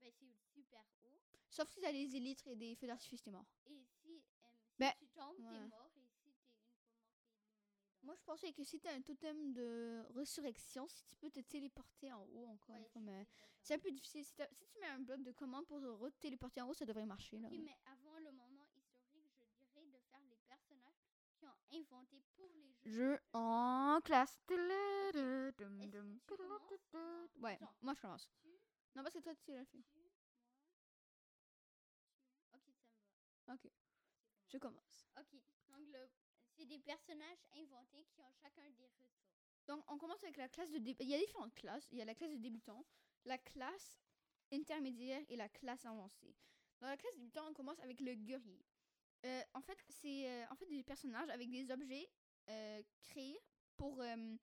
[0.00, 3.46] ben, c'est super haut Sauf si t'as des élytres et des feux d'artifice, t'es mort.
[3.64, 5.48] et si, euh, si Ben, tu tombes, ouais.
[5.48, 7.32] t'es mort et si t'es une fois mort, t'es éliminé.
[8.02, 12.12] Moi, je pensais que si t'as un totem de résurrection, si tu peux te téléporter
[12.12, 13.00] en haut encore Ouais, ça.
[13.62, 14.24] c'est un peu difficile.
[14.24, 17.06] Si, si tu mets un bloc de commande pour te re-téléporter en haut, ça devrait
[17.06, 17.38] marcher.
[17.38, 17.48] Là.
[17.48, 21.00] Ok, mais avant le moment historique, je dirais de faire les personnages
[21.34, 22.75] qui ont inventé pour les.
[22.86, 24.38] Jeu en classe.
[27.42, 28.28] Ouais, moi je commence.
[28.94, 29.78] Non, parce que toi tu l'as fait.
[29.78, 29.84] Ok,
[32.50, 32.62] ça me
[33.46, 33.54] va.
[33.54, 33.70] Ok,
[34.48, 35.06] je commence.
[35.18, 35.32] Ok,
[35.68, 36.08] donc le,
[36.56, 39.26] c'est des personnages inventés qui ont chacun des ressources.
[39.66, 41.88] Donc, on commence avec la classe de dé- Il y a différentes classes.
[41.90, 42.84] Il y a la classe de débutant,
[43.24, 43.92] la classe
[44.52, 46.36] intermédiaire et la classe avancée.
[46.80, 48.64] Dans la classe débutant, on commence avec le guerrier.
[49.24, 52.08] Euh, en fait, c'est euh, en fait des personnages avec des objets
[52.48, 53.40] euh, créés
[53.76, 54.36] pour euh,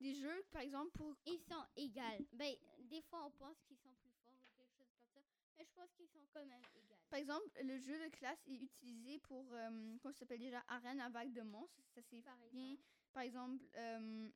[0.00, 2.24] des jeux, par exemple, pour Ils sont égales.
[2.32, 5.20] Ben, des fois, on pense qu'ils sont plus forts ou quelque chose comme ça,
[5.56, 7.00] mais je pense qu'ils sont quand même égales.
[7.08, 11.00] Par exemple, le jeu de classe est utilisé pour, euh, comment ça s'appelle déjà, arène
[11.00, 11.82] à vague de monstres.
[11.94, 12.76] Ça c'est Par bien.
[13.12, 14.28] Par exemple, euh,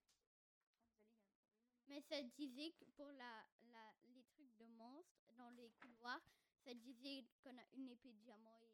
[1.89, 6.23] Mais ça disait que pour la, la, les trucs de monstres dans les couloirs,
[6.65, 8.71] ça disait qu'on a une épée de diamant et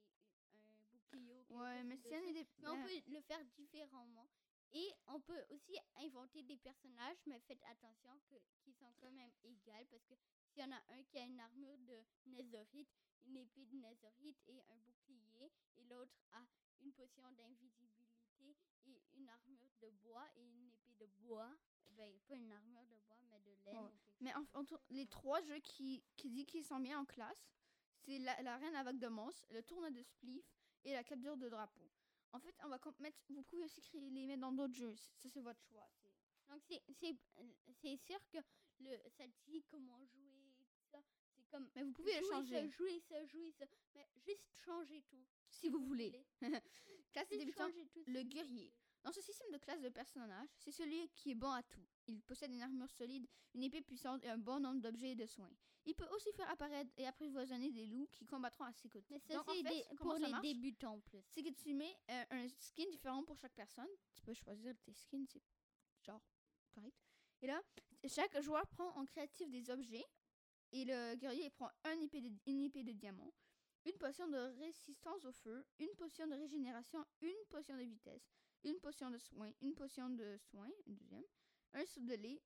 [1.50, 4.28] ouais, mais si on est des, Mais on peut le faire différemment.
[4.72, 9.30] Et on peut aussi inventer des personnages, mais faites attention que, qui sont quand même
[9.44, 10.14] égales parce que
[10.50, 12.88] s'il y en a un qui a une armure de netherite,
[13.24, 16.44] une épée de netherite et un bouclier, et l'autre a
[16.80, 18.56] une potion d'invisibilité
[18.86, 21.50] et une armure de bois et une épée de bois,
[21.92, 23.76] ben pas une armure de bois, mais de laine.
[23.76, 23.82] Ouais.
[23.92, 26.98] ou quelque Mais en, en tout- les trois jeux qui, qui dit qu'ils sont bien
[27.00, 27.48] en classe,
[28.00, 30.44] c'est la, la reine à vague de monstres, le tournoi de spliff
[30.86, 31.90] et la capture de drapeau.
[32.32, 34.94] En fait, on va mettre, vous pouvez aussi créer, les mettre dans d'autres jeux.
[35.16, 35.88] Ça, c'est votre choix.
[36.48, 38.38] Donc c'est sûr que
[38.78, 40.54] le ça dit comment jouer
[40.90, 40.98] ça.
[41.34, 43.64] C'est comme Mais vous pouvez le jouer changer ça, jouer ça, jouer ça,
[43.94, 45.26] mais juste changer tout.
[45.48, 46.24] si vous voulez.
[47.12, 48.04] Classe de Juste débutant, changer tout.
[48.06, 48.48] le guerrier.
[48.48, 48.72] voulez.
[49.02, 51.84] Dans ce système de classe de personnages, c'est celui qui est bon à tout.
[52.06, 55.26] Il possède une armure solide, une épée puissante et un bon nombre d'objets et de
[55.26, 55.52] soins.
[55.88, 59.14] Il peut aussi faire apparaître et apprivoisonner des loups qui combattront à ses côtés.
[59.14, 60.42] Mais ça Donc, en c'est fait, pour ça les marche?
[60.42, 61.22] débutants plus.
[61.28, 63.88] c'est que tu mets euh, un skin différent pour chaque personne.
[64.12, 65.42] Tu peux choisir tes skins, c'est
[66.02, 66.20] genre
[66.74, 66.96] correct.
[67.40, 67.62] Et là,
[68.08, 70.04] chaque joueur prend en créatif des objets.
[70.72, 73.32] Et le guerrier il prend un épée de, une épée de diamant,
[73.84, 78.28] une potion de résistance au feu, une potion de régénération, une potion de vitesse,
[78.64, 81.24] une potion de soin, une potion de soin, une deuxième,
[81.74, 82.42] un saut de lait,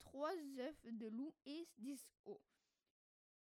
[0.00, 2.55] trois œufs de loup et 10 os.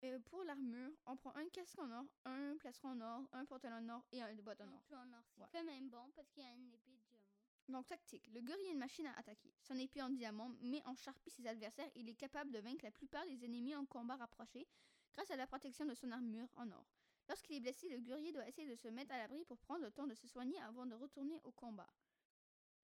[0.02, 3.76] Euh, pour l'armure, on prend un casque en or, un plastron en or, un pantalon
[3.76, 4.82] en or et un boîte en or.
[4.88, 5.48] Tout en or, c'est Ouais.
[5.52, 7.26] quand même bon parce qu'il y a une épée de diamant.
[7.68, 8.26] Donc, tactique.
[8.32, 9.52] Le guerrier est une machine à attaquer.
[9.60, 12.84] Son épée en diamant met en charpie ses adversaires et il est capable de vaincre
[12.84, 14.66] la plupart des ennemis en combat rapproché
[15.12, 16.86] grâce à la protection de son armure en or.
[17.28, 19.90] Lorsqu'il est blessé, le guerrier doit essayer de se mettre à l'abri pour prendre le
[19.92, 21.88] temps de se soigner avant de retourner au combat.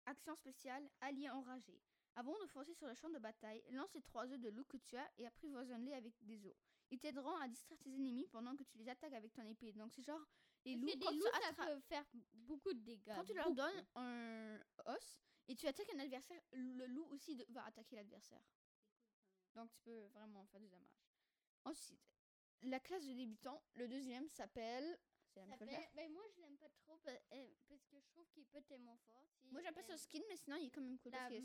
[0.07, 1.79] Action spéciale, allié enragé.
[2.17, 4.79] Avant de foncer sur le champ de bataille, lance les trois œufs de loup que
[4.79, 6.57] tu as et apprivoisonne-les avec des os.
[6.93, 9.73] Ils t'aideront à distraire tes ennemis pendant que tu les attaques avec ton épée.
[9.73, 10.21] Donc c'est genre
[10.65, 13.13] les loups, quand loups, ça peut faire beaucoup de dégâts.
[13.17, 13.57] quand tu leur beaucoup.
[13.57, 15.19] donnes un os
[15.49, 18.43] et tu attaques un adversaire, le loup aussi de- va attaquer l'adversaire.
[19.55, 21.03] Donc tu peux vraiment faire du dommage.
[21.65, 22.01] Ensuite,
[22.63, 24.99] la classe de débutant, le deuxième s'appelle.
[25.35, 25.41] Ça
[25.81, 25.89] là.
[25.95, 28.99] ben, moi, je l'aime pas trop euh, parce que je trouve qu'il est pas tellement
[29.07, 29.27] fort.
[29.51, 31.11] Moi euh, son skin, mais sinon il est quand même cool.
[31.13, 31.41] la parce que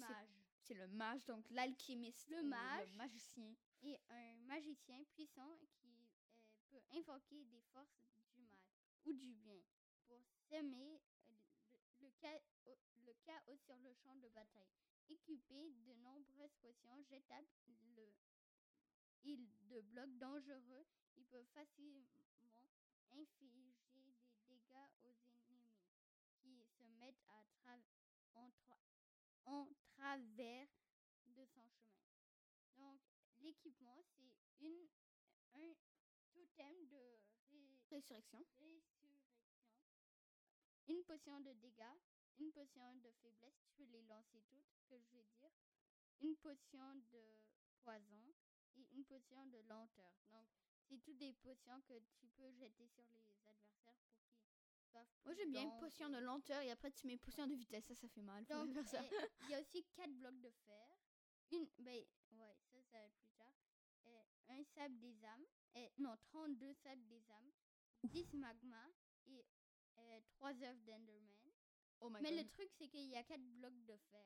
[0.60, 2.28] c'est- le mage, donc l'alchimiste.
[2.30, 2.90] Le mage.
[2.92, 3.56] Le magicien.
[3.84, 6.10] Et un magicien puissant qui euh,
[6.70, 8.02] peut invoquer des forces
[8.36, 8.60] du mal
[9.06, 9.62] ou du bien
[10.08, 11.02] pour semer
[12.00, 14.72] le, chaos sur le champ de bataille.
[15.10, 17.48] Équipé de nombreuses potions jetables
[17.96, 18.14] le,
[19.24, 22.08] et de blocs dangereux, il peut facilement
[23.12, 24.14] infliger des
[24.48, 25.72] dégâts aux ennemis
[26.42, 27.78] qui se mettent à
[28.36, 28.52] en,
[29.46, 30.68] en travers
[31.26, 31.87] de son chemin.
[33.48, 34.90] L'équipement, c'est une
[35.54, 35.74] un
[36.34, 36.98] totem de
[37.50, 38.46] ré- Résurrection.
[38.60, 39.10] résurrection,
[40.90, 41.98] une potion de dégâts,
[42.40, 45.52] une potion de faiblesse, tu peux les lancer toutes, que je vais dire,
[46.20, 47.40] une potion de
[47.84, 48.34] poison
[48.76, 50.14] et une potion de lenteur.
[50.30, 50.50] Donc,
[50.90, 55.34] c'est toutes des potions que tu peux jeter sur les adversaires pour qu'ils soient Moi
[55.36, 57.96] j'aime bien une potion de lenteur et après tu mets une potion de vitesse, ça
[57.96, 58.44] ça fait mal.
[59.42, 60.97] il y a aussi quatre blocs de fer.
[61.52, 63.54] Une, ben, ouais, ça, ça va être plus tard.
[64.06, 65.46] Euh, un sable des âmes.
[65.78, 67.52] euh, non, 32 sables des âmes.
[68.04, 68.90] 10 magmas
[69.28, 69.46] et
[69.98, 71.36] euh, 3 œufs d'Enderman.
[72.00, 72.40] Oh my Mais god.
[72.40, 74.26] le truc, c'est qu'il y a quatre blocs de fer.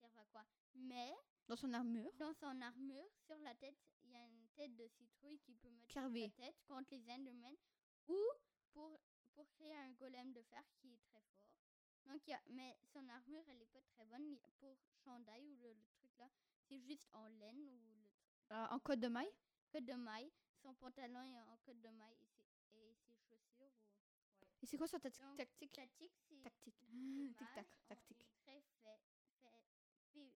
[0.00, 0.44] Ça sert à quoi?
[0.74, 1.14] Mais,
[1.46, 2.12] Dans son armure.
[2.14, 5.70] dans son armure, sur la tête, il y a une tête de citrouille qui peut
[5.70, 7.56] mettre sur la tête contre les Endermen.
[8.08, 8.18] Ou
[8.72, 9.00] pour,
[9.34, 11.48] pour créer un golem de fer qui est très fort.
[12.06, 14.36] Donc, y a, mais son armure, elle est pas très bonne.
[14.58, 16.28] Pour chandail ou le, le truc là,
[16.68, 18.10] c'est juste en laine ou le
[18.52, 19.32] Euh, en code de maille?
[19.70, 20.30] code de maille.
[20.62, 22.28] Son pantalon est en code de maille et
[22.70, 23.72] ses, et ses chaussures.
[23.82, 24.46] Ou...
[24.62, 25.36] Et c'est quoi sa tactique
[25.72, 25.74] tactique?
[26.42, 28.26] Tactique, c'est Tactique.
[28.42, 29.00] très fai-
[29.42, 29.62] fai-
[30.12, 30.32] fai-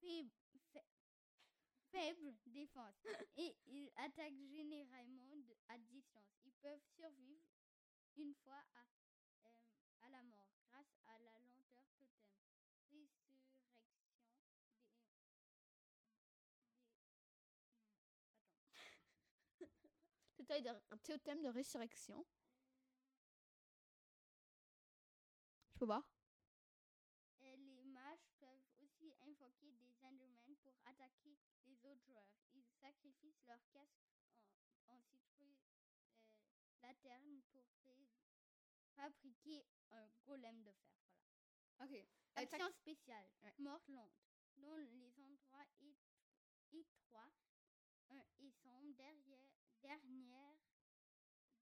[0.00, 0.30] fai-
[0.72, 0.84] fai-
[1.90, 2.96] faible défense
[3.36, 6.40] et ils attaquent généralement de- à distance.
[6.44, 7.42] Ils peuvent survivre
[8.16, 8.84] une fois à,
[9.46, 9.48] euh,
[10.02, 10.43] à la mort
[20.62, 22.24] De, un totem de résurrection.
[25.72, 26.04] Je peux voir
[27.40, 31.36] Et les mages peuvent aussi invoquer des Endermen pour attaquer
[31.66, 32.28] les autres joueurs.
[32.52, 34.06] Ils sacrifient leur casque
[34.88, 37.66] en, en citrouille euh, laterne pour
[38.94, 40.94] fabriquer un golem de fer.
[41.78, 41.90] Voilà.
[41.90, 42.06] Ok.
[42.36, 43.26] Action spéciale.
[43.42, 43.54] Ouais.
[43.58, 44.14] Morte lente.
[44.56, 46.22] Dans les endroits étro-
[46.72, 47.32] étroits
[48.10, 49.50] un- et sombres derrière,
[49.84, 50.56] dernière,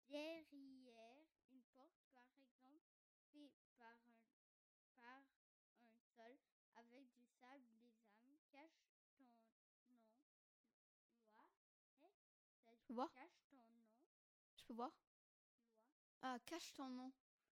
[0.08, 0.44] derrière
[1.50, 2.84] une porte, par exemple,
[3.32, 4.30] fait par un,
[5.00, 5.24] par
[5.80, 6.38] un sol
[6.76, 7.90] avec du sable des
[8.22, 9.16] âmes, cache ton
[9.90, 9.98] nom,
[11.34, 11.44] loi,
[12.62, 13.12] ça dit peux voir?
[13.12, 13.84] cache ton nom,
[14.56, 14.92] Je peux voir?
[15.40, 15.56] Loi,
[16.22, 17.12] Ah, cache ton nom.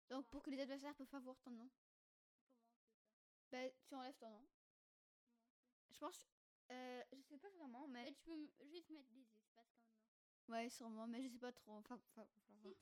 [0.10, 1.70] Donc pour que les adversaires peuvent pas voir ton nom.
[1.70, 3.04] comment ça?
[3.52, 4.48] Ben, tu enlèves ton nom.
[5.92, 6.26] Je pense.
[6.72, 8.14] Euh, je sais pas vraiment, mais.
[8.14, 10.03] Tu peux juste mettre des espaces comme nom.
[10.48, 11.74] Ouais, sûrement, mais je sais pas trop.
[11.78, 12.70] Enfin, enfin, enfin, Si enfin.
[12.70, 12.78] t-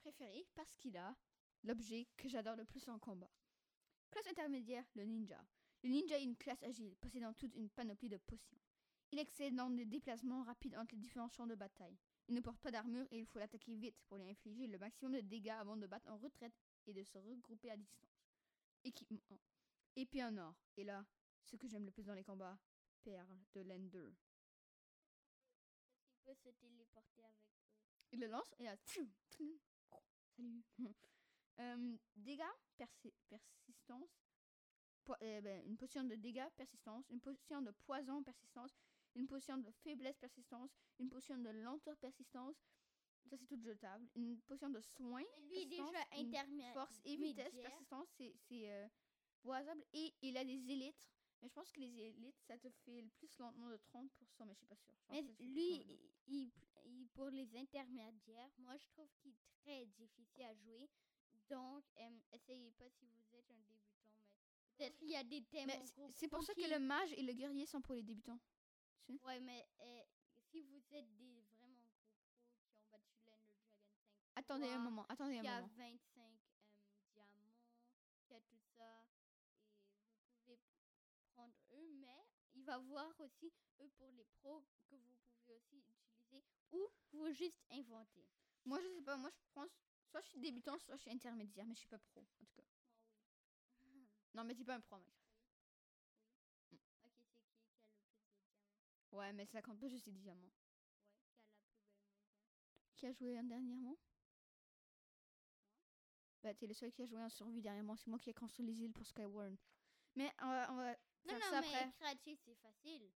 [0.00, 1.14] Préférés parce qu'il a
[1.62, 3.30] l'objet que j'adore le plus en combat.
[4.10, 5.44] Classe intermédiaire, le ninja.
[5.82, 8.58] Le ninja est une classe agile, possédant toute une panoplie de potions.
[9.12, 11.98] Il excelle dans des déplacements rapides entre les différents champs de bataille.
[12.28, 15.12] Il ne porte pas d'armure et il faut l'attaquer vite pour lui infliger le maximum
[15.12, 16.54] de dégâts avant de battre en retraite
[16.86, 18.30] et de se regrouper à distance.
[18.84, 19.40] Équipement.
[19.96, 20.54] Épée en or.
[20.76, 21.04] Et là,
[21.42, 22.58] ce que j'aime le plus dans les combats,
[23.02, 24.14] perle de l'Ender.
[26.12, 27.66] Il peut se téléporter avec eux.
[28.12, 28.76] Il le lance et là.
[28.86, 29.58] tchou, tchou,
[30.40, 30.64] Salut.
[31.58, 32.40] Euh, dégâts,
[32.78, 34.08] persi- persistance.
[35.04, 37.04] po- euh, ben, une potion de dégâts, persistance.
[37.10, 38.72] Une potion de poison, persistance.
[39.14, 40.70] Une potion de faiblesse, persistance.
[40.98, 42.56] Une potion de lenteur, persistance.
[43.28, 44.08] Ça, c'est tout jetable.
[44.14, 45.20] Une potion de soin.
[45.50, 46.72] Lui, il est persistance, déjà intermédiaire.
[46.72, 48.88] Force et vitesse, persistance, c'est c'est, euh,
[49.44, 49.84] boisable.
[49.92, 51.12] Et il a des élytres
[51.42, 54.52] Mais je pense que les élites, ça te fait le plus lentement de 30%, mais
[54.54, 54.94] je suis pas sûre.
[55.08, 55.82] Mais lui,
[56.26, 56.52] il,
[56.84, 60.88] il- pour les intermédiaires, moi je trouve qu'il est très difficile à jouer.
[61.48, 64.12] Donc, euh, essayez pas si vous êtes un débutant.
[64.14, 64.26] Mais
[64.76, 65.70] peut-être qu'il y a des thèmes.
[66.12, 68.38] C'est- pour ça que le mage et le guerrier sont pour les débutants.
[69.24, 70.02] Ouais, mais euh,
[70.50, 73.82] si vous êtes des vraiment gros pros qui ont battu Dragon 5,
[74.36, 75.66] Attendez un moment, attendez un moment.
[75.76, 76.36] 25 euh,
[77.12, 77.56] diamants,
[78.28, 79.04] qui a tout ça,
[80.46, 82.24] et vous pouvez prendre eux, mais
[82.54, 87.32] il va voir aussi eux pour les pros que vous pouvez aussi utiliser ou vous
[87.32, 88.24] juste inventer.
[88.64, 89.70] Moi, je sais pas, moi je pense.
[90.06, 92.52] Soit je suis débutant, soit je suis intermédiaire, mais je suis pas pro, en tout
[92.54, 92.62] cas.
[94.34, 95.16] Non, mais dis pas un pro, mec.
[96.62, 97.66] Ok, c'est qui qui a le plus de diamants?
[99.10, 100.52] Ouais, mais ça compte pas juste les diamants.
[100.78, 102.20] Ouais, qui a la plus belle mondiale.
[102.94, 103.96] Qui a joué un dernièrement?
[106.42, 107.96] Bah, t'es le seul qui a joué en survie dernièrement.
[107.96, 109.56] C'est moi qui ai construit les îles pour Skyward.
[110.14, 111.92] Mais va, on va Non, faire non, ça mais après.
[111.92, 113.10] créatif, c'est facile.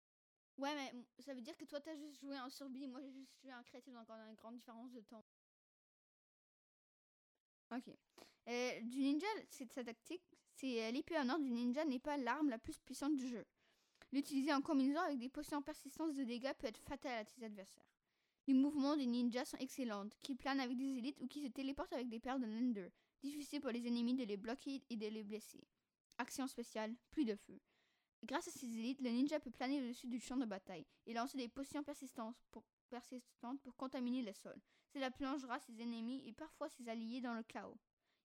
[0.58, 0.94] Ouais, mais
[1.24, 2.88] ça veut dire que toi, t'as juste joué en survie.
[2.88, 5.26] Moi, j'ai juste joué en créatif, donc on a une grande différence de temps.
[7.72, 7.90] Ok.
[8.48, 10.36] Euh, du ninja, c'est sa tactique.
[10.56, 13.46] C'est euh, l'épée en or du ninja n'est pas l'arme la plus puissante du jeu.
[14.12, 17.44] L'utiliser en combinaison avec des potions en persistance de dégâts peut être fatal à tes
[17.44, 17.90] adversaires.
[18.46, 21.94] Les mouvements des ninjas sont excellents, qui planent avec des élites ou qui se téléportent
[21.94, 22.90] avec des perles de Lender.
[23.24, 25.64] Difficile pour les ennemis de les bloquer et de les blesser.
[26.18, 27.60] Action spéciale, plus de feu.
[28.24, 31.38] Grâce à ces élites, le ninja peut planer au-dessus du champ de bataille et lancer
[31.38, 34.56] des potions persistantes pour, persistantes pour contaminer le sol.
[34.94, 37.78] Cela plongera ses ennemis et parfois ses alliés dans le chaos.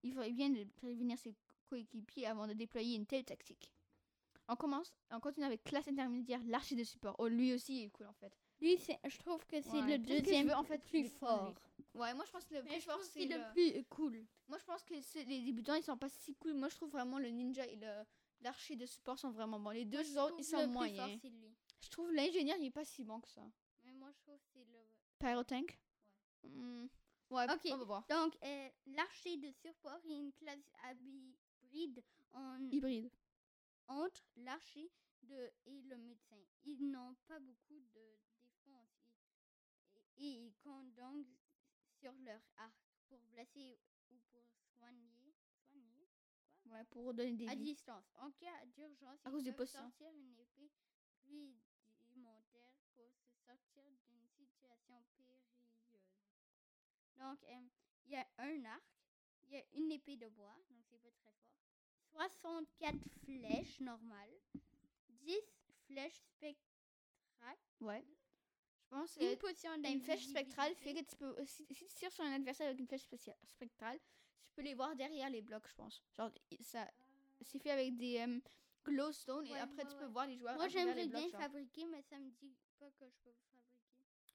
[0.04, 1.34] Il ferait bien de prévenir ses
[1.66, 3.72] coéquipiers avant de déployer une telle tactique.
[4.46, 7.16] On commence, on continue avec classe intermédiaire, l'archer de support.
[7.18, 8.32] Oh, lui aussi est cool en fait.
[8.60, 11.54] Lui, je trouve que c'est Ouais, le deuxième veux, en fait, plus fort.
[11.94, 13.36] Ouais, moi je pense que le plus fort c'est le...
[13.36, 14.24] le plus cool.
[14.46, 16.54] Moi je pense que les débutants ils sont pas si cool.
[16.54, 18.04] Moi je trouve vraiment le ninja et le
[18.40, 19.70] l'archer de support sont vraiment bons.
[19.70, 21.20] Les deux Je autres ils sont fort, moyens.
[21.22, 21.54] lui.
[21.80, 23.42] Je trouve l'ingénieur il est pas si bon que ça.
[23.84, 24.78] Mais moi, je trouve que c'est le...
[25.18, 25.78] Pyrotank?
[26.42, 26.86] Hmm,
[27.30, 27.60] Ouais, Ok.
[27.72, 28.06] on va voir.
[28.08, 30.72] Donc, euh, l'archer de support est une classe
[31.62, 33.10] hybride en- Hybride.
[33.86, 34.90] entre l'archer
[35.22, 36.38] de, et le médecin.
[36.64, 38.88] Ils n'ont pas beaucoup de défense
[40.16, 41.26] et, et ils comptent donc
[42.00, 42.74] sur leur arc
[43.08, 43.78] pour blesser
[44.10, 44.44] ou pour
[44.76, 45.17] soigner
[46.70, 47.62] Ouais, pour donner des à vies.
[47.64, 48.04] distance.
[48.16, 50.70] En cas d'urgence, À ils peuvent sortir une épée
[52.04, 55.40] rudimentaire pour se sortir d'une situation périlleuse.
[57.16, 57.68] Donc, euh,
[58.06, 58.84] il y a un arc,
[59.44, 61.34] il y a une épée de bois, donc c'est pas très fort.
[62.12, 64.34] 64 flèches normales,
[65.08, 65.36] 10
[65.86, 68.04] flèches spectrales, Ouais.
[68.80, 72.10] Je pense une potion une flèche spectrale fait que tu peux si, si tu tires
[72.12, 74.00] sur un adversaire avec une flèche spécia- spectrale,
[74.44, 76.02] tu peux les voir derrière les blocs, je pense.
[76.16, 76.30] Genre
[76.60, 76.88] ça
[77.42, 78.40] c'est fait avec des euh,
[78.84, 80.10] glowstone et après ouais, tu peux ouais.
[80.10, 81.40] voir les joueurs Moi, j'aimerais blocs, bien genre.
[81.40, 83.58] fabriquer, mais ça me dit pas que je peux fabriquer.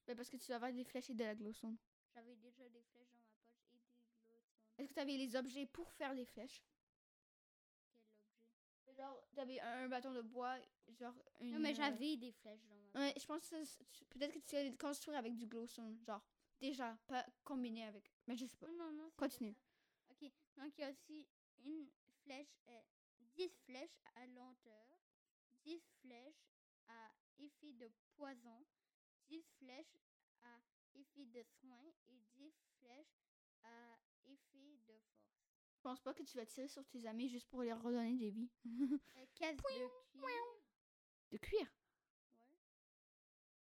[0.08, 1.78] Ouais, parce que tu dois avoir des flèches et de la glowstone.
[2.14, 3.80] J'avais déjà des flèches dans ma poche et des
[4.30, 4.39] glowstones.
[4.78, 6.62] Est-ce que tu avais les objets pour faire des flèches?
[8.86, 9.01] Quel objet?
[9.01, 10.58] Genre t'avais un bâton de bois,
[10.99, 13.01] genre une Non, mais euh, j'avais des flèches dans ma poche.
[13.01, 16.22] Ouais, je pense que peut-être que tu les construire avec du glowstone, genre
[16.60, 18.12] déjà, pas combiné avec.
[18.28, 18.68] Mais je sais pas.
[18.68, 19.12] Non, non, non.
[19.18, 19.56] Continue.
[20.24, 21.28] Ok, donc il y a aussi
[21.65, 21.89] une
[22.24, 22.82] flèche, euh,
[23.36, 24.99] 10 flèches à lenteur,
[25.65, 26.47] 10 flèches
[26.88, 28.65] à effet de poison,
[29.30, 29.97] 10 flèches
[30.43, 30.61] à
[30.95, 33.17] effet de soin et 10 flèches
[33.63, 35.43] à effet de force.
[35.76, 38.30] Je pense pas que tu vas tirer sur tes amis juste pour leur redonner des
[38.30, 38.51] vies.
[39.17, 39.89] Euh, casse de cuir.
[41.32, 41.67] De cuir?
[42.49, 42.59] Ouais.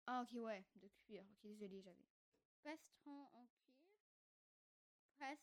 [0.06, 1.24] Ah ok ouais, de cuir.
[1.30, 2.06] Ok désolé j'avais.
[2.62, 3.74] Plastron en cuir.
[5.18, 5.36] Pres...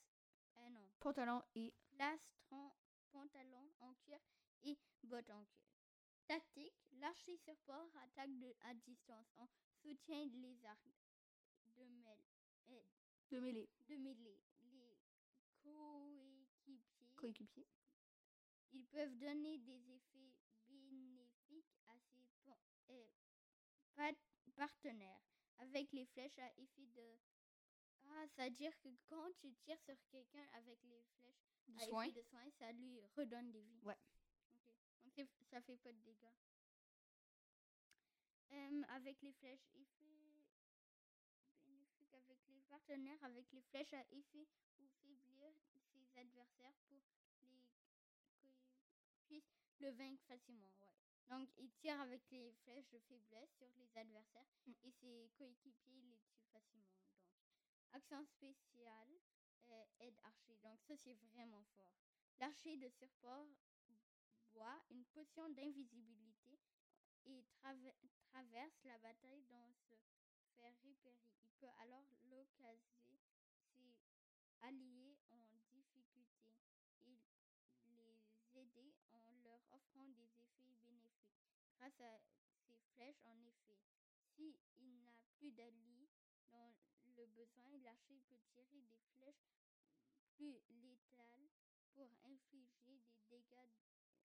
[0.65, 0.89] Eh non.
[0.99, 2.71] Pantalon et plastron,
[3.11, 4.19] pantalon en cuir
[4.63, 5.61] et bottes en cuir.
[6.27, 9.47] Tactique, l'archer support attaque de, à distance en
[9.81, 10.89] soutien les arcs
[11.77, 12.23] de, mêle,
[12.69, 12.81] euh,
[13.29, 13.69] de mêlée.
[13.87, 14.39] de mêlée.
[14.63, 14.97] Les
[16.65, 17.67] coéquipiers, Coéquipier.
[18.73, 20.33] ils peuvent donner des effets
[20.67, 22.27] bénéfiques à ses
[23.95, 24.17] pat-
[24.55, 25.21] partenaires
[25.59, 27.19] avec les flèches à effet de...
[28.07, 31.45] Ah, c'est-à-dire que quand tu tires sur quelqu'un avec les flèches
[31.77, 32.07] à soin.
[32.07, 33.81] de soin, ça lui redonne des vies.
[33.83, 33.97] Ouais.
[35.03, 36.33] Donc ça fait pas de dégâts.
[38.51, 40.43] Euh, avec les flèches, effet
[41.65, 44.47] bénéfique avec les partenaires, avec les flèches à effet
[44.79, 45.51] ou faiblir
[45.91, 47.01] ses adversaires pour
[47.41, 47.67] les
[48.37, 50.71] qu'ils puissent le vaincre facilement.
[50.79, 50.93] Ouais.
[51.29, 54.73] Donc il tire avec les flèches de faiblesse sur les adversaires Mm.
[54.83, 56.97] et ses coéquipiers les tuent facilement.
[57.27, 57.34] Donc
[57.93, 59.09] action spéciale
[59.69, 60.57] euh, aide archer.
[60.63, 61.95] Donc ça c'est vraiment fort.
[62.39, 63.47] L'archer de support
[64.53, 66.59] boit une potion d'invisibilité
[67.25, 67.43] et
[68.31, 69.95] traverse la bataille dans se
[70.55, 71.19] faire repérer.
[71.43, 73.19] Il peut alors localiser
[73.73, 73.93] ses
[74.61, 76.27] alliés en difficulté
[77.05, 77.19] et
[77.87, 81.35] les aider en leur offrant des effets bénéfiques.
[81.77, 82.19] Grâce à
[82.67, 83.79] ses flèches, en effet,
[84.35, 86.04] si il n'a plus d'alliés
[87.35, 89.51] besoin, l'archer peut tirer des flèches
[90.35, 91.49] plus létales
[91.93, 93.71] pour infliger des dégâts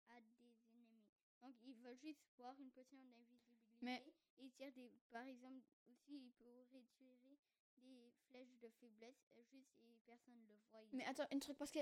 [0.09, 1.05] à des ennemis.
[1.41, 4.91] Donc, il va juste boire une potion d'invisibilité Mais- et il tire des.
[5.11, 7.39] Par exemple, aussi, il pourrait tirer
[7.77, 10.83] des flèches de faiblesse euh, juste et personne ne le voit.
[10.93, 11.81] Mais attends, un truc, parce que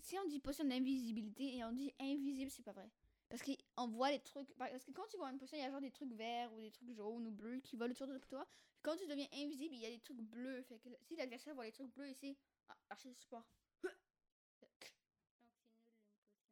[0.00, 2.90] si on dit potion d'invisibilité et on dit invisible, c'est pas vrai.
[3.32, 4.46] Parce qu'on voit les trucs.
[4.58, 6.60] Parce que quand tu vois une potion, il y a genre des trucs verts ou
[6.60, 8.46] des trucs jaunes ou bleus qui volent autour de toi.
[8.82, 10.60] Quand tu deviens invisible, il y a des trucs bleus.
[10.64, 12.36] Fait que si l'adversaire voit les trucs bleus ici,
[12.68, 13.46] ah, archer de support.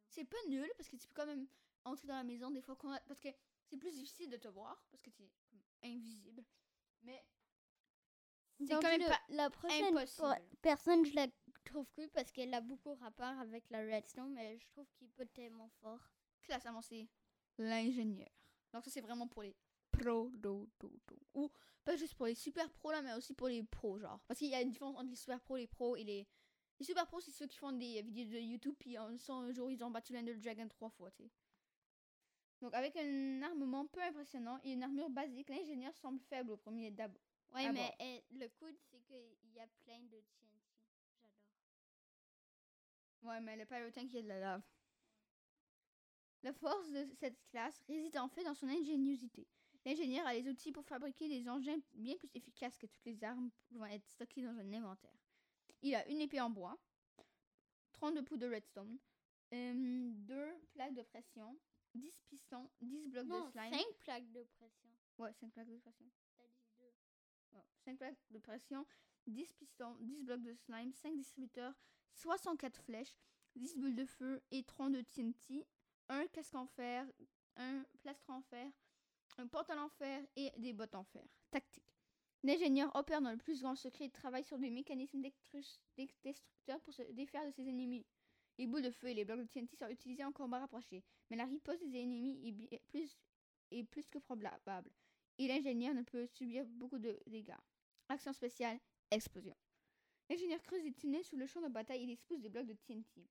[0.09, 1.47] C'est pas nul parce que tu peux quand même
[1.85, 2.75] entrer dans la maison des fois.
[2.75, 2.97] Quand...
[3.07, 3.29] Parce que
[3.67, 5.31] c'est plus difficile de te voir parce que tu es
[5.83, 6.43] invisible.
[7.03, 7.23] Mais
[8.59, 10.27] c'est quand même le- pas la prochaine impossible.
[10.27, 11.27] po- personne, je la
[11.65, 15.27] trouve plus parce qu'elle a beaucoup rapport avec la redstone, mais je trouve qu'il peut
[15.27, 16.09] tellement fort.
[16.41, 17.07] Classe avancée,
[17.57, 18.29] l'ingénieur.
[18.73, 19.55] Donc ça c'est vraiment pour les
[19.91, 21.15] pros do, do, do.
[21.33, 21.51] Ou
[21.83, 24.19] pas juste pour les super pros là, mais aussi pour les pros genre.
[24.27, 26.27] Parce qu'il y a une différence entre les super pros, les pros et les...
[26.79, 29.69] Les super pros c'est ceux qui font des vidéos de YouTube puis en un jour
[29.69, 31.31] ils ont battu l'Ender Dragon trois fois, tu sais.
[32.59, 36.91] Donc avec un armement peu impressionnant et une armure basique, l'ingénieur semble faible au premier
[36.91, 37.21] d'abord.
[37.53, 37.95] Ouais, Ah mais bon.
[37.99, 40.61] eh, le coup, c'est qu'il y a plein de TNT.
[41.21, 41.31] J'adore.
[43.23, 44.61] Ouais, mais le pyrotank, il y a de la lave.
[46.43, 49.47] La force de cette classe réside en fait dans son ingéniosité.
[49.85, 53.49] L'ingénieur a les outils pour fabriquer des engins bien plus efficaces que toutes les armes
[53.67, 55.15] pouvant être stockées dans un inventaire.
[55.81, 56.77] Il a une épée en bois,
[57.93, 58.99] 32 poutres de redstone,
[59.53, 61.59] euh, deux plaques de pression,
[61.95, 63.73] 10 pistons, 10 blocs Non, de slime.
[63.73, 64.89] 5 plaques de pression.
[65.17, 66.05] Ouais, 5 plaques de pression.
[66.37, 66.93] T'as dit deux.
[67.85, 68.85] 5 plaques de pression,
[69.27, 71.73] 10 pistons, 10 blocs de slime, 5 distributeurs,
[72.13, 73.15] 64 flèches,
[73.55, 75.65] 10 bulles de feu et 32 TNT,
[76.11, 77.05] un casque en fer,
[77.55, 78.69] un plastron en fer,
[79.37, 81.23] un pantalon en fer et des bottes en fer.
[81.49, 81.95] Tactique.
[82.43, 87.03] L'ingénieur opère dans le plus grand secret et travaille sur des mécanismes destructeurs pour se
[87.13, 88.05] défaire de ses ennemis.
[88.57, 91.37] Les boules de feu et les blocs de TNT sont utilisés en combat rapproché, mais
[91.37, 92.69] la riposte des ennemis
[93.71, 94.91] est plus que probable
[95.37, 97.55] et l'ingénieur ne peut subir beaucoup de dégâts.
[98.09, 99.55] Action spéciale, explosion.
[100.29, 103.29] L'ingénieur creuse des tunnels sous le champ de bataille et dispose des blocs de TNT.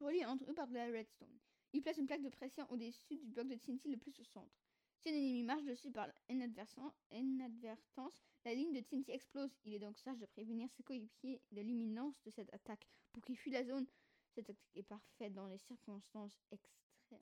[0.00, 1.38] Reliés entre eux par de la redstone.
[1.72, 4.62] Il place une plaque de pression au-dessus du bloc de TNT le plus au centre.
[4.98, 9.50] Si un ennemi marche dessus par inadvertance, la ligne de TNT explose.
[9.64, 13.36] Il est donc sage de prévenir ses coéquipiers de l'imminence de cette attaque pour qu'ils
[13.36, 13.86] fuient la zone.
[14.34, 17.18] Cette tactique est parfaite dans les circonstances extrêmes.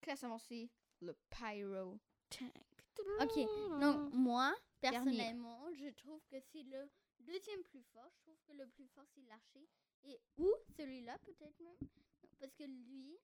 [0.00, 0.70] Classe avancée,
[1.00, 1.98] le Pyro
[2.30, 2.52] Tank.
[3.20, 6.88] Ok, donc moi, personnellement, je trouve que c'est le
[7.20, 8.10] deuxième plus fort.
[8.16, 9.68] Je trouve que le plus fort, c'est l'archer.
[10.04, 11.90] Et ou celui-là, peut-être même.
[12.40, 13.16] Parce que lui,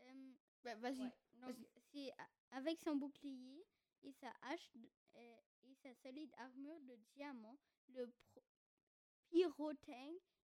[0.00, 0.32] euh,
[0.64, 1.00] Bah, vas-y.
[1.00, 1.54] ouais,
[1.92, 2.12] c'est
[2.50, 3.64] avec son bouclier
[4.02, 4.70] et sa hache
[5.16, 8.42] euh, et sa solide armure de diamant, le pro-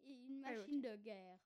[0.03, 1.39] et une machine de guerre.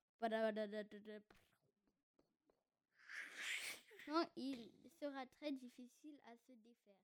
[4.09, 4.71] Non, il
[5.01, 6.97] sera très difficile à se défaire.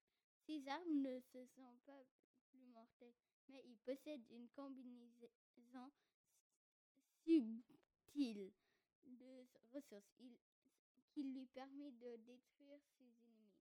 [0.47, 2.03] Ses armes ne se sont pas
[2.51, 3.15] plus mortelles,
[3.49, 5.29] mais il possède une combinaison
[7.25, 8.53] subtile
[9.07, 10.39] de ressources il-
[11.13, 13.53] qui lui permet de détruire ses ennemis.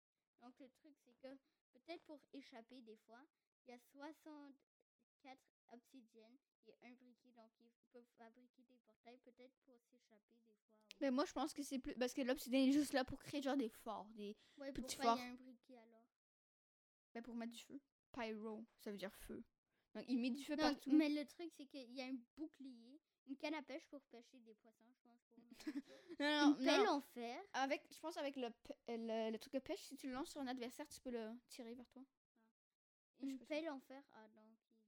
[0.42, 1.36] Donc le truc c'est que
[1.74, 3.24] peut-être pour échapper des fois,
[3.68, 5.40] il y a 64
[5.72, 6.38] obsidiennes
[6.68, 10.78] et un briquet, donc ils peuvent fabriquer des portails peut-être pour s'échapper des fois.
[10.78, 11.94] ou- Mais moi, je pense que c'est plus.
[11.96, 14.08] Parce que l'obsidienne est juste là pour créer genre des forts.
[14.12, 14.36] Des...
[14.58, 16.08] Ouais, petit pourquoi il y a un briquet alors?
[17.14, 17.80] Ben, pour mettre du feu?
[18.12, 19.44] Pyro, ça veut dire feu.
[19.94, 20.92] Donc, il met du feu Non, partout.
[20.92, 24.40] mais le truc c'est qu'il y a un bouclier, une canne à pêche pour pêcher
[24.42, 25.22] des poissons, je pense.
[25.30, 25.40] Pour
[26.20, 26.90] Non, non, une pelle non.
[26.90, 27.44] en fer.
[27.54, 28.50] Avec, je pense avec le,
[28.88, 31.32] le, le truc de pêche, si tu le lances sur un adversaire, tu peux le
[31.50, 32.04] tirer vers toi.
[33.20, 34.84] Je Une pelle en fer, ah donc il suffit.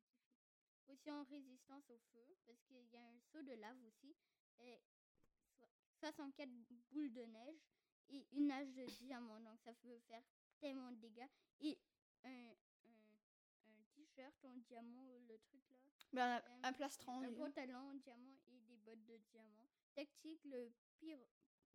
[0.86, 4.16] Potion résistance au feu, parce qu'il y a un seau de lave aussi,
[4.60, 4.80] et
[5.60, 5.66] so-
[6.00, 6.50] 64
[6.92, 7.60] boules de neige
[8.10, 10.24] et une nage de diamant, donc ça peut faire
[10.60, 11.28] tellement de dégâts.
[11.62, 11.80] Et
[12.24, 12.54] un
[14.16, 15.80] t-shirt en diamant, le truc là.
[16.14, 17.22] Ben, Euh, un plastron.
[17.22, 17.36] Un lui.
[17.36, 19.68] pantalon en diamant et des bottes de diamant.
[19.94, 21.26] Tactique, le pyro,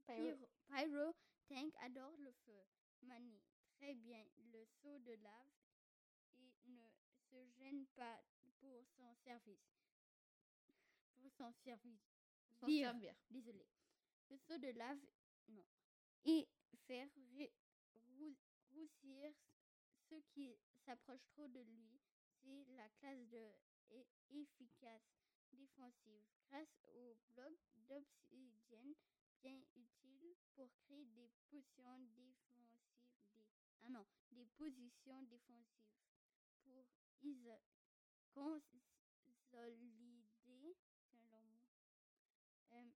[0.06, 0.48] Pyro.
[0.68, 1.14] pyro,
[1.48, 2.62] tank adore le feu.
[3.02, 3.40] Manie
[3.76, 5.52] très bien le seau de lave
[6.36, 6.88] et ne
[7.30, 8.20] se gêne pas
[8.60, 9.72] pour son service.
[11.20, 12.02] Pour son service.
[12.58, 12.90] S'en Dire.
[12.90, 13.14] servir.
[13.30, 13.66] Désolé.
[14.28, 15.00] le saut de lave,
[15.48, 15.64] non,
[16.24, 16.46] et
[16.86, 17.52] faire ré-
[18.16, 18.36] rou-
[18.72, 19.32] roussir
[20.08, 22.00] ceux qui s'approchent trop de lui.
[22.42, 23.54] C'est la classe de
[24.30, 25.02] efficace
[25.52, 26.22] défensive.
[26.48, 27.52] Grâce au bloc
[27.88, 28.94] d'obsidienne
[29.42, 32.80] bien utile pour créer des positions défensives,
[33.34, 33.46] des,
[33.82, 35.86] ah non, des positions défensives
[38.32, 38.62] pour
[39.24, 40.26] consolider,
[42.72, 42.90] euh,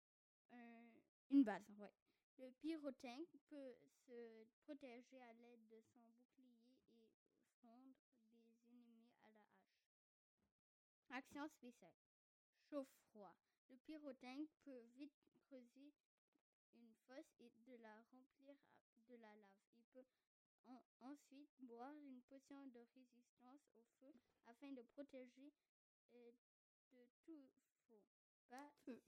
[0.53, 1.93] un- une base, ouais.
[2.39, 3.77] Le pyrotank peut
[4.07, 7.95] se protéger à l'aide de son bouclier et fondre
[8.33, 9.81] des ennemis à la hache.
[11.11, 11.95] Action spéciale.
[12.69, 13.35] Chaud-froid.
[13.69, 15.13] Le pyrotank peut vite
[15.47, 15.93] creuser
[16.75, 18.55] une fosse et de la remplir
[19.09, 19.59] de la lave.
[19.77, 20.05] Il peut
[20.67, 24.13] en- ensuite boire une potion de résistance au feu
[24.47, 25.53] afin de protéger
[26.15, 26.33] euh,
[26.93, 27.49] de tout
[27.89, 28.03] faux.
[28.49, 29.01] Pas Feu.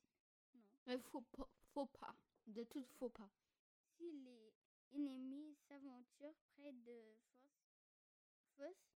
[0.55, 0.61] non.
[0.87, 2.15] Mais faut pas, faut pas.
[2.47, 3.31] De tout faux pas.
[3.97, 4.53] Si les
[4.93, 7.77] ennemis s'aventurent près de fosse,
[8.57, 8.93] fosse,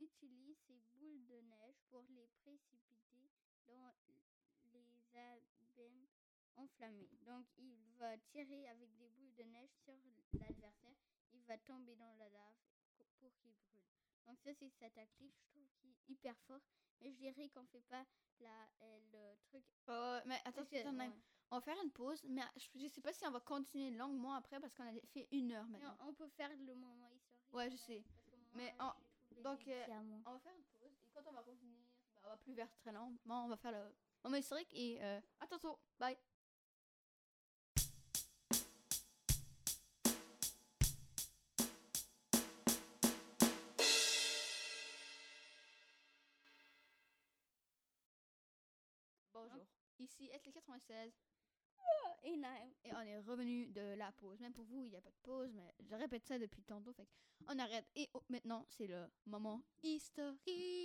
[0.00, 3.30] utilise ses boules de neige pour les précipiter
[3.66, 4.22] dans les
[5.16, 6.06] abîmes
[6.56, 7.10] enflammés.
[7.24, 9.94] Donc, il va tirer avec des boules de neige sur
[10.40, 10.96] l'adversaire.
[11.32, 12.56] Il va tomber dans la lave
[12.96, 13.84] pour qu'il brûle.
[14.26, 15.34] Donc, ça, c'est sa tactique.
[15.38, 16.60] Je trouve qu'il est hyper fort.
[17.00, 18.04] Mais je dirais qu'on fait pas
[18.40, 19.64] la, euh, le truc.
[19.88, 20.76] Euh, mais attends, que-
[21.08, 21.20] ouais.
[21.50, 22.22] on va faire une pause.
[22.24, 25.28] Mais je, je sais pas si on va continuer longuement après parce qu'on a fait
[25.30, 25.96] une heure maintenant.
[26.00, 27.52] on, on peut faire le moment historique.
[27.54, 28.02] Ouais, je quand sais.
[28.54, 28.94] Mais trouvé
[29.42, 29.84] donc, euh.
[30.24, 31.78] On va faire une pause et quand on va revenir,
[32.14, 33.44] bah, on va plus vers très lentement.
[33.44, 35.78] On va faire le moment historique et euh, à tantôt.
[35.98, 36.16] Bye.
[49.32, 49.66] Bonjour.
[49.98, 51.12] Ici est 96
[52.26, 52.72] Et Naïm.
[52.84, 54.40] et on est revenu de la pause.
[54.40, 56.92] Même pour vous, il n'y a pas de pause, mais je répète ça depuis tantôt.
[56.92, 57.06] Fait
[57.48, 57.86] on arrête.
[57.94, 60.40] Et oh, maintenant, c'est le moment historique.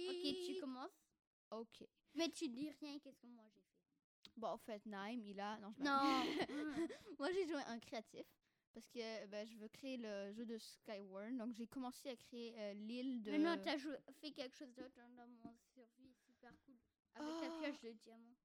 [0.10, 1.04] Ok, tu commences?
[1.50, 1.84] Ok.
[2.14, 4.32] Mais tu dis rien, qu'est-ce que moi j'ai fait?
[4.38, 5.58] Bon, en fait, Naïm, il a.
[5.58, 6.24] Non, je Non.
[7.20, 8.26] Moi, j'ai joué un créatif.
[8.74, 11.36] Parce que ben, je veux créer le jeu de Skyward.
[11.38, 13.32] Donc, j'ai commencé à créer euh, l'île de.
[13.32, 13.78] Maintenant, tu as
[14.14, 16.76] fait quelque chose d'autre dans mon survie super cool.
[17.16, 17.60] Avec la Oh.
[17.62, 18.36] pioche de diamant.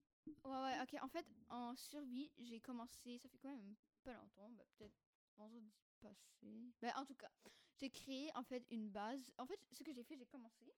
[0.45, 1.03] Ouais, ouais, ok.
[1.03, 3.19] En fait, en survie, j'ai commencé.
[3.19, 4.51] Ça fait quand même pas longtemps.
[4.51, 4.97] ben, Peut-être
[5.37, 6.73] vendredi passé.
[6.81, 7.31] Ben, en tout cas,
[7.77, 9.31] j'ai créé en fait une base.
[9.39, 10.73] En fait, ce que j'ai fait, j'ai commencé.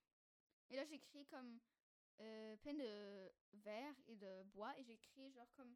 [0.71, 1.59] Et là, j'ai créé comme
[2.21, 4.77] euh, plein de verre et de bois.
[4.79, 5.75] Et j'ai créé genre comme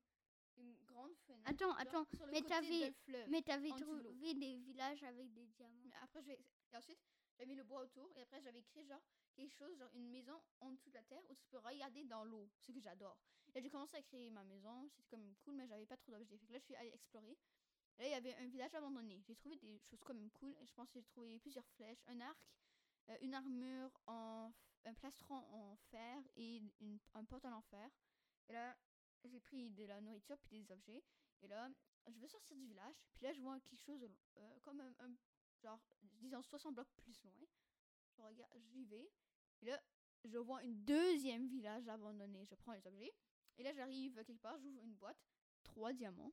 [0.57, 1.49] une grande fenêtre.
[1.51, 2.05] Attends, attends.
[2.15, 2.95] sur le mais t'avais-.
[3.29, 5.83] Mais t'avais trouvé des villages avec des diamants.
[5.85, 6.39] Mais après, je vais...
[6.73, 6.99] Et ensuite,
[7.37, 8.11] j'avais mis le bois autour.
[8.17, 9.03] Et après, j'avais créé genre
[9.35, 12.25] quelque chose, genre une maison en dessous de la terre où tu peux regarder dans
[12.25, 12.51] l'eau.
[12.59, 13.19] Ce que j'adore.
[13.55, 14.89] Là, j'ai commencé à créer ma maison.
[14.89, 16.41] C'était comme cool, mais j'avais pas trop d'objets.
[16.49, 17.37] Là, je suis allée explorer.
[17.99, 19.21] Là, il y avait un village abandonné.
[19.27, 20.57] J'ai trouvé des choses quand même cool.
[20.65, 22.39] Je pense que j'ai trouvé plusieurs flèches, un arc,
[23.11, 24.53] euh, une armure en.
[24.85, 26.63] un plastron en fer et
[27.15, 27.91] un portail en fer.
[28.49, 28.77] Et là,
[29.25, 31.03] j'ai pris de la nourriture puis des objets.
[31.43, 31.69] Et là,
[32.09, 32.97] je veux sortir du village.
[33.15, 35.15] Puis là, je vois quelque chose euh, comme un, un
[35.63, 35.81] genre,
[36.21, 37.39] disons 60 blocs plus loin.
[38.17, 39.11] Je regarde, j'y vais.
[39.61, 39.81] Et là,
[40.25, 42.45] je vois une deuxième village abandonné.
[42.45, 43.13] Je prends les objets.
[43.59, 45.19] Et là, j'arrive quelque part, j'ouvre une boîte.
[45.63, 46.33] Trois diamants.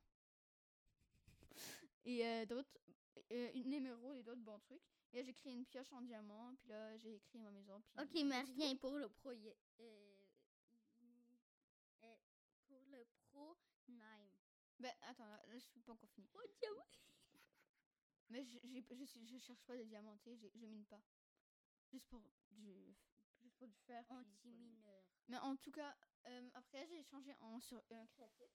[2.04, 2.78] Et euh, d'autres,
[3.32, 4.82] euh, une émeraude et d'autres bons trucs.
[5.12, 6.54] Et là, j'ai créé une pioche en diamant.
[6.56, 7.80] Puis là, j'ai écrit ma maison.
[7.96, 9.32] Puis Ok, mais rien pour le pro.
[9.32, 10.16] y- euh,
[12.66, 13.56] pour le pro
[13.88, 14.30] Nime.
[14.78, 16.28] Ben, attends, là, là, je suis pas encore fini.
[16.34, 16.86] Oh, diamant.
[18.30, 20.84] Mais je, j'ai- je, suis- je cherche pas de diamants, tu sais, j'ai- je mine
[20.86, 21.02] pas.
[21.92, 22.94] Juste pour du,
[23.42, 24.04] juste pour du fer.
[24.06, 25.04] puis pour du- Anti-mineur.
[25.30, 28.50] Mais en tout cas, euh, après j'ai changé en sur un créatif.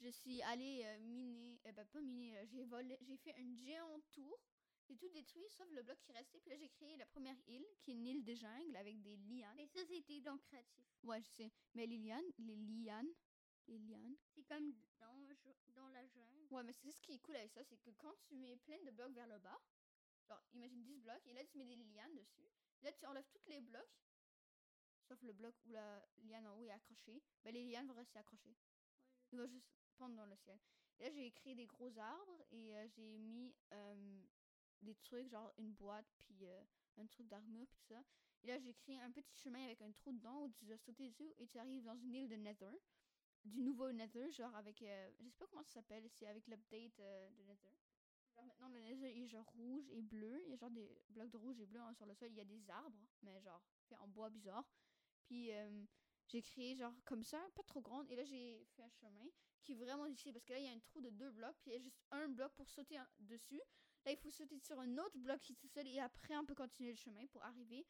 [0.00, 3.54] Je suis allée euh, miner, euh, bah, pas miner, euh, j'ai volé, j'ai fait un
[3.54, 4.38] géant tour.
[4.86, 6.40] J'ai tout détruit sauf le bloc qui restait.
[6.40, 9.16] Puis là j'ai créé la première île, qui est une île de jungle avec des
[9.16, 9.56] lianes.
[9.56, 10.84] Mais ça, c'était dans créatif.
[11.04, 11.52] Ouais, je sais.
[11.72, 13.14] Mais les lianes, les lianes,
[13.66, 14.16] les lianes.
[14.34, 15.26] C'est comme dans,
[15.74, 16.46] dans la jungle.
[16.50, 18.82] Ouais, mais c'est ce qui est cool avec ça, c'est que quand tu mets plein
[18.84, 19.58] de blocs vers le bas,
[20.28, 22.48] genre imagine 10 blocs, et là tu mets des lianes dessus,
[22.82, 23.96] là tu enlèves tous les blocs,
[25.04, 28.18] sauf le bloc où la liane en haut est accrochée, ben les lianes vont rester
[28.18, 28.56] accrochées.
[29.32, 30.58] Il va juste pendre dans le ciel.
[30.98, 34.22] Et là j'ai créé des gros arbres et euh, j'ai mis euh,
[34.82, 36.62] des trucs, genre une boîte, puis euh,
[36.98, 38.02] un truc d'armure, puis tout ça.
[38.42, 41.08] Et là j'ai créé un petit chemin avec un trou dedans où tu dois sauter
[41.08, 42.72] dessus et tu arrives dans une île de Nether
[43.44, 44.80] du nouveau Nether, genre avec.
[44.82, 47.76] euh, je sais pas comment ça s'appelle, c'est avec l'update de Nether.
[48.34, 50.40] Genre maintenant, le Nether est genre rouge et bleu.
[50.44, 52.30] Il y a genre des blocs de rouge et bleu hein, sur le sol.
[52.30, 54.64] Il y a des arbres, mais genre fait en bois bizarre.
[55.26, 55.84] Puis euh,
[56.28, 58.10] j'ai créé genre comme ça, pas trop grande.
[58.10, 59.26] Et là, j'ai fait un chemin
[59.62, 61.56] qui est vraiment difficile parce que là, il y a un trou de deux blocs.
[61.62, 63.60] Puis il y a juste un bloc pour sauter dessus.
[64.04, 65.86] Là, il faut sauter sur un autre bloc qui est tout seul.
[65.86, 67.86] Et après, on peut continuer le chemin pour arriver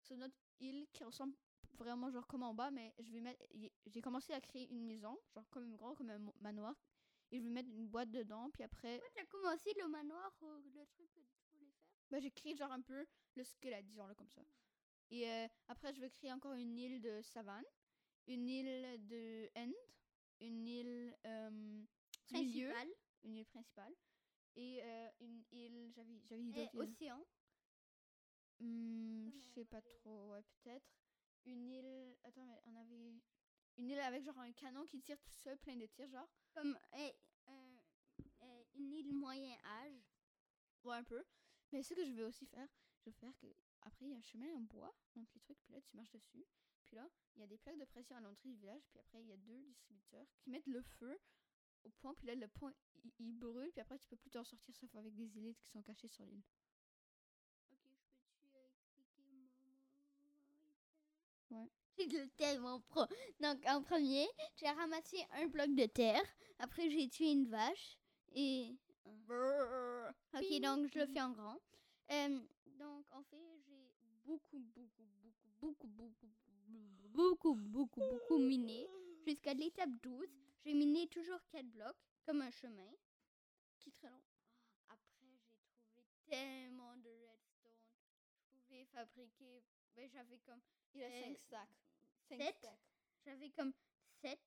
[0.00, 1.34] sur notre île qui ressemble
[1.74, 2.70] vraiment genre comme en bas.
[2.70, 3.44] Mais je vais mettre.
[3.86, 6.74] J'ai commencé à créer une maison, genre comme grand, comme un manoir.
[7.32, 8.50] Et je vais mettre une boîte dedans.
[8.50, 11.90] Puis après, Toi, t'as commencé le manoir le truc que tu voulais faire?
[12.10, 14.42] Bah, j'ai créé genre un peu le squelette, disons-le comme ça.
[15.10, 17.64] Et euh, après, je vais créer encore une île de savane,
[18.26, 19.72] une île de end,
[20.40, 21.84] une île euh,
[22.32, 22.72] milieu,
[23.22, 23.94] une île principale,
[24.56, 27.24] et euh, une île, j'avais j'avais dit d'autres océan.
[28.58, 30.86] Non, je sais pas trop, ouais, peut-être.
[31.44, 33.14] Une île, attends, mais on avait
[33.76, 36.28] une île avec genre un canon qui tire tout seul, plein de tirs, genre.
[36.54, 40.02] Comme euh, une île moyen âge.
[40.84, 41.22] Ouais, un peu.
[41.72, 43.46] Mais ce que je vais aussi faire, je vais faire que
[43.86, 46.12] après il y a un chemin en bois entre les trucs, puis là tu marches
[46.12, 46.44] dessus.
[46.84, 49.20] Puis là, il y a des plaques de pression à l'entrée du village, puis après
[49.20, 51.18] il y a deux distributeurs qui mettent le feu
[51.84, 52.72] au point, puis là le point
[53.04, 55.68] il, il brûle, puis après tu peux plus t'en sortir sauf avec des élites qui
[55.70, 56.42] sont cachées sur l'île.
[57.72, 58.68] Ok, je peux-tu euh,
[58.98, 59.24] expliquer
[61.50, 61.70] Ouais.
[61.98, 63.06] C'est de- tellement pro.
[63.40, 64.26] Donc, en premier,
[64.56, 66.22] j'ai ramassé un bloc de terre.
[66.58, 67.98] Après, j'ai tué une vache.
[68.32, 68.76] Et.
[70.34, 71.58] Ok, donc je le fais en grand.
[72.10, 72.40] Euh,
[72.78, 73.65] donc, en fait, j'ai
[74.26, 76.28] beaucoup, beaucoup, beaucoup, beaucoup, beaucoup,
[77.14, 78.86] beaucoup, beaucoup, beaucoup miné.
[79.26, 80.28] Jusqu'à l'étape 12,
[80.64, 82.92] j'ai miné toujours 4 blocs, comme un chemin.
[83.80, 84.22] Qui est très long.
[84.88, 87.78] Ah, Après, j'ai trouvé tellement de redstone.
[88.52, 89.62] Je pouvais fabriquer.
[89.94, 90.60] Ben, j'avais comme.
[90.94, 91.68] Il a Euh, 5 stacks.
[92.28, 92.56] Cinq sept.
[92.58, 92.80] stacks.
[93.24, 93.72] J'avais comme
[94.22, 94.38] 7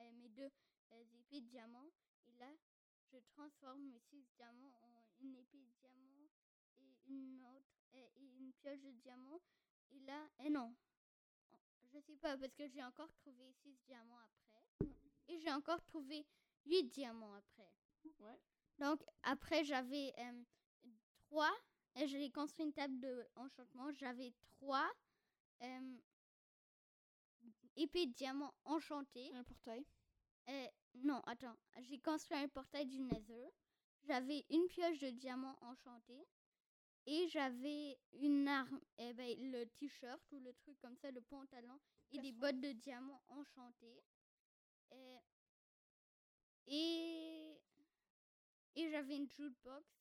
[0.00, 0.50] euh, mes deux
[0.90, 1.88] euh, épées de diamant.
[2.26, 2.50] Et là,
[3.12, 6.28] je transforme mes 6 diamants en une épée de diamant
[6.78, 9.40] et une autre euh, et une pioche de diamant.
[9.92, 10.74] Et là, eh non,
[11.92, 14.88] je sais pas, parce que j'ai encore trouvé 6 diamants après.
[15.28, 16.26] Et j'ai encore trouvé
[16.66, 17.70] 8 diamants après.
[18.18, 18.40] Ouais.
[18.80, 20.12] Donc, après, j'avais
[21.20, 21.48] 3.
[21.98, 23.92] Et j'ai construit une table de enchantement.
[23.92, 24.88] J'avais 3
[27.76, 29.34] épées de diamants enchantées.
[29.34, 29.84] Un portail.
[30.48, 31.56] Euh, non, attends.
[31.80, 33.48] J'ai construit un portail du Nether.
[34.04, 36.26] J'avais une pioche de diamants enchantée.
[37.06, 41.80] Et j'avais une arme, eh ben, le t-shirt ou le truc comme ça, le pantalon.
[42.12, 44.02] Et des bottes de diamants enchantées.
[44.92, 45.18] Euh,
[46.68, 47.60] et
[48.76, 49.97] et j'avais une jukebox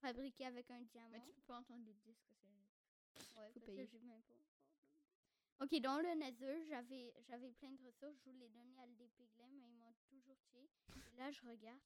[0.00, 1.10] fabriquée avec un diamant.
[1.12, 2.24] Mais tu peux pas entendre le disque.
[2.40, 3.86] c'est- Ouais, Faut parce payer.
[3.86, 8.16] que j'ai même pas encore de- Ok, dans le Nether, j'avais j'avais plein de ressources.
[8.24, 10.68] Je voulais donner à l'Epiglem, mais ils m'ont toujours tué.
[11.12, 11.80] Et là, je regarde.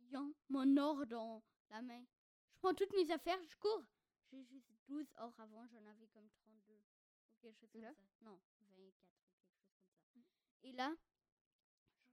[0.00, 2.04] Ils ont mon or dans la main.
[2.52, 3.84] Je prends toutes mes affaires, je cours.
[4.30, 6.74] J'ai juste 12 or avant, j'en avais comme 32.
[6.74, 7.94] Ou quelque chose comme là?
[7.94, 8.02] ça.
[8.24, 10.40] Non, 24 ou quelque chose comme ça.
[10.62, 10.94] Et là,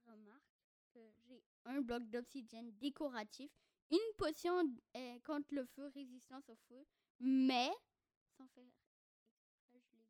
[0.06, 0.44] je remarque
[0.94, 3.52] que j'ai un bloc d'obsidienne décoratif,
[3.92, 4.64] une potion
[5.26, 6.86] contre le feu, résistance au feu,
[7.20, 7.70] mais
[8.38, 9.04] sans faire exprès,
[9.68, 10.06] je l'ai bu.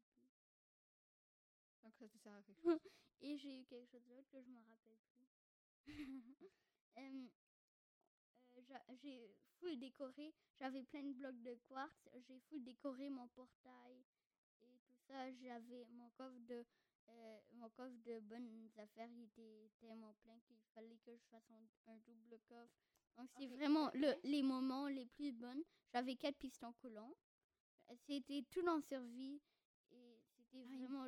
[1.83, 2.79] Donc ça te sert à quelque chose.
[3.21, 5.27] Et j'ai eu quelque chose d'autre que je me rappelle plus.
[6.97, 7.27] Euh,
[8.51, 13.29] euh, j'a- j'ai full décoré, j'avais plein de blocs de quartz, j'ai full décoré mon
[13.29, 14.03] portail
[14.59, 15.31] et tout ça.
[15.31, 16.65] J'avais mon coffre de
[17.09, 21.49] euh, mon coffre de bonnes affaires, il était tellement plein qu'il fallait que je fasse
[21.51, 22.90] un, un double coffre.
[23.17, 25.63] Donc c'est vraiment le, les moments les plus bonnes.
[25.93, 27.13] J'avais quatre pistons collants.
[28.07, 29.41] C'était tout en survie
[29.91, 30.79] et c'était Nice.
[30.79, 31.05] vraiment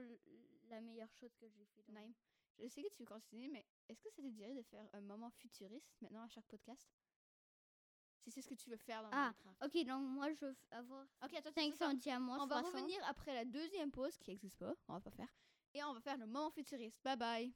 [0.70, 1.84] la meilleure chose que j'ai fait.
[1.92, 2.14] Naïm.
[2.60, 5.02] Je sais que tu veux continuer, mais est-ce que ça te dirait de faire un
[5.02, 6.88] moment futuriste maintenant à chaque podcast?
[8.20, 9.34] Si c'est ce que tu veux faire dans Ah.
[9.64, 12.42] Ok, donc moi je veux avoir Ok, attends, 500 diamants.
[12.42, 12.74] On va 60.
[12.76, 15.34] revenir après la deuxième pause qui n'existe pas, on va pas faire.
[15.74, 17.02] Et on va faire le moment futuriste.
[17.04, 17.54] Bye bye.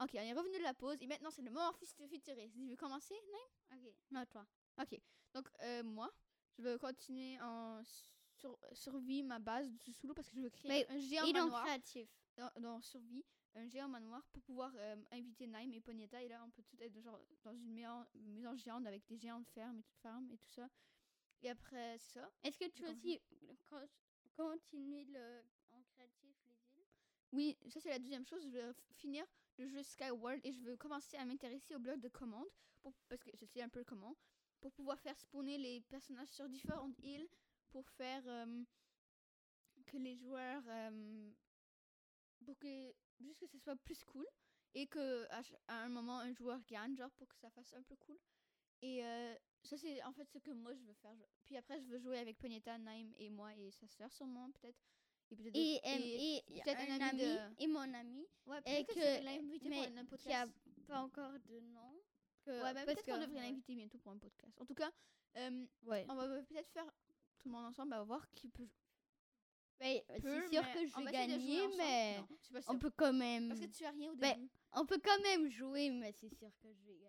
[0.00, 2.54] Ok, on est revenu de la pause et maintenant c'est le moment fut- futuriste.
[2.54, 3.82] Tu veux commencer, Naïm?
[3.86, 4.46] Ok, non, toi.
[4.80, 5.00] Ok,
[5.32, 6.12] donc euh, moi,
[6.58, 7.82] je veux continuer en
[8.38, 11.26] sur, survie ma base du sous l'eau parce que je veux créer Mais- un géant
[11.32, 12.08] manoir créatif.
[12.36, 13.24] dans, dans survie,
[13.54, 16.76] un géant manoir pour pouvoir euh, inviter Naïm et Ponyta et là on peut tout
[16.82, 20.50] être genre dans une maison, géante avec des géantes fermes et tout, fermes et tout
[20.50, 20.68] ça.
[21.42, 22.30] Et après c'est ça.
[22.44, 23.18] Est-ce que tu veux aussi
[23.70, 23.88] con-
[24.36, 25.40] continuer le,
[25.70, 26.86] en créatif les îles?
[27.32, 28.42] Oui, ça c'est la deuxième chose.
[28.44, 29.24] Je veux f- finir
[29.58, 32.48] le jeu Skyward et je veux commencer à m'intéresser au bloc de commande
[32.82, 34.16] pour, parce que je sais un peu comment
[34.60, 37.28] pour pouvoir faire spawner les personnages sur différentes îles
[37.70, 38.62] pour faire euh,
[39.86, 40.62] que les joueurs.
[40.68, 41.30] euh,
[42.44, 42.94] pour que.
[43.18, 44.26] Juste que ce soit plus cool.
[44.74, 45.42] Et que à,
[45.84, 48.18] un moment, un joueur gagne, genre pour que ça fasse un peu cool.
[48.82, 51.16] Et euh, ça, c'est en fait ce que moi je veux faire.
[51.44, 54.78] Puis après, je veux jouer avec Poneta, Naim et moi et sa sœur, sûrement, peut-être.
[55.30, 55.56] Et peut-être.
[55.56, 59.24] Et, euh, et, peut-être un, un ami de- et mon ami Ouais, et que, que-
[59.24, 60.52] l'inviter mais pour un qui a podcast.
[60.86, 62.00] pas encore de nom.
[62.44, 63.40] Que, Ouais, parce peut-être qu'on devrait ouais.
[63.48, 64.60] l'inviter bientôt pour un podcast.
[64.60, 64.90] En tout cas,
[65.36, 66.06] euh, Ouais.
[66.08, 66.86] on va peut-être faire
[67.38, 68.68] tout le monde ensemble, on va voir qui peut.
[69.78, 73.48] Peut, c'est sûr mais que je vais gagner, mais Non, on peut quand même.
[73.48, 74.48] Parce que tu as rien au début.
[74.72, 77.05] On peut quand même jouer, mais c'est sûr que je vais gagner.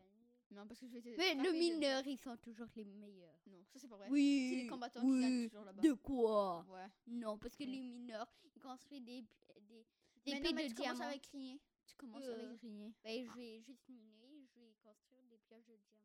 [0.51, 1.17] Non, parce que je vais te.
[1.17, 3.37] Mais le de- mineur, ils sont toujours les meilleurs.
[3.47, 4.07] Non, ça c'est pas vrai.
[4.09, 4.47] Oui.
[4.49, 5.81] C'est les combattants qui gagnent toujours là-bas.
[5.81, 6.65] De quoi?
[6.69, 6.87] Ouais.
[7.07, 7.71] Non, parce que Oui.
[7.71, 9.21] les mineurs, ils construisent des,
[9.61, 9.85] des,
[10.25, 11.57] des Mais non, mais de tu commences avec rien.
[11.85, 12.93] Tu commences Euh, avec rien.
[13.03, 16.03] Ben, je vais juste miner, je vais construire des pièges de diamants.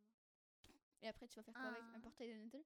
[1.03, 1.83] Et après, tu vas faire quoi avec?
[1.83, 2.01] Un Ah.
[2.01, 2.59] portail de Nether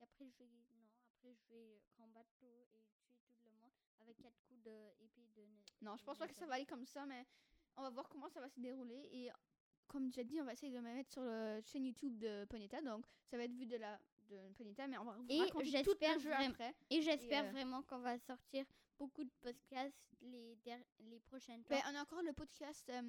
[0.00, 2.82] Et après, je vais, non, après, je vais combattre tout et
[3.20, 5.42] tuer tout le monde avec quatre coups d'épée de.
[5.42, 7.26] ne- Non, je de pense pas que ça va aller comme ça, mais
[7.76, 9.08] on va voir comment ça va se dérouler.
[9.12, 9.30] Et
[9.92, 12.80] comme déjà dit, on va essayer de me mettre sur la chaîne YouTube de Poneta.
[12.80, 14.00] Donc, ça va être vu de la
[14.30, 16.74] de Poneta, mais on va vous Et raconter tout j'espère le jeu après.
[16.90, 18.64] Et j'espère euh, vraiment qu'on va sortir
[18.98, 20.56] beaucoup de podcasts les,
[21.00, 21.74] les prochaines temps.
[21.74, 22.88] Ben, on a encore le podcast.
[22.90, 23.02] euh,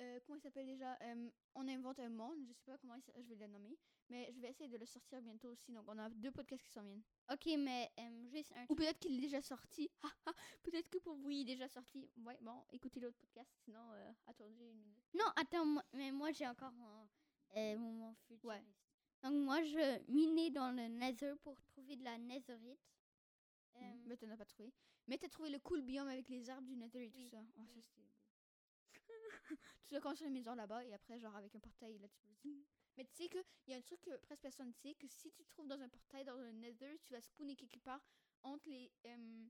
[0.00, 2.38] euh, comment il s'appelle déjà Euh, On invente un monde.
[2.48, 3.76] Je sais pas comment je vais le nommer.
[4.08, 5.72] Mais je vais essayer de le sortir bientôt aussi.
[5.72, 7.02] Donc, on a deux podcasts qui s'en viennent.
[7.32, 9.90] ok, mais euh, juste un Ou peut-être qu'il est déjà sorti.
[10.02, 10.32] Ah, ah,
[10.62, 12.08] peut-être que pour vous, il est déjà sorti.
[12.24, 13.50] Ouais, bon, écoutez l'autre podcast.
[13.64, 13.80] Sinon,
[14.26, 15.04] attendez une minute.
[15.14, 17.08] Non, attends, moi- mais moi j'ai encore mon,
[17.78, 18.44] mon futuriste.
[18.44, 18.62] Ouais.
[19.22, 22.80] Donc moi je minais dans le nether pour trouver de la netherite.
[23.76, 24.72] Euh, Mais t'en as pas trouvé.
[25.06, 27.38] Mais t'as trouvé le cool biome avec les arbres du Nether et tout Oui, ça.
[27.56, 27.82] Oh, ça oui.
[27.82, 28.08] c'était beau.
[29.84, 32.64] Tu dois construire une maison là-bas et après, genre avec un portail, là tu peux.
[32.96, 35.30] Mais tu sais qu'il y a un truc que presque personne ne sait que si
[35.32, 38.02] tu te trouves dans un portail dans le Nether, tu vas spawner quelque part
[38.42, 39.48] entre les, euh,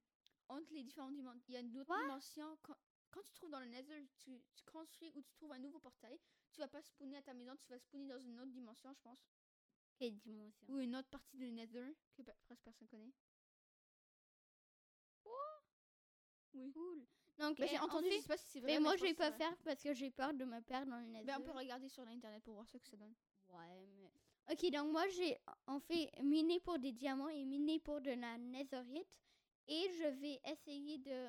[0.49, 1.45] entre les différentes dimensions.
[1.49, 2.57] Il y a une autre dimension.
[2.63, 2.77] Quand,
[3.11, 5.81] quand tu te trouves dans le Nether, tu, tu construis ou tu trouves un nouveau
[5.81, 6.19] portail,
[6.53, 9.01] tu vas pas spawner à ta maison, tu vas spawner dans une autre dimension, je
[9.01, 9.19] pense.
[9.97, 10.65] quelle dimension?
[10.69, 13.13] Ou une autre partie du Nether que presque personne connaît.
[16.55, 16.73] Oui.
[16.73, 17.07] Cool.
[17.43, 18.73] Donc Ben, j'ai en entendu, fait- je sais pas si c'est vrai.
[18.75, 19.39] mais moi je vais pas vrai.
[19.39, 21.25] faire parce que j'ai peur de me perdre dans le nether.
[21.27, 23.15] Ben, on peut regarder sur l'internet pour voir ce que ça donne.
[23.49, 24.11] Ouais, mais.
[24.53, 25.37] Ok, donc moi j'ai
[25.67, 29.21] en fait miné pour des diamants et miné pour de la netherite.
[29.69, 31.29] Et je vais essayer de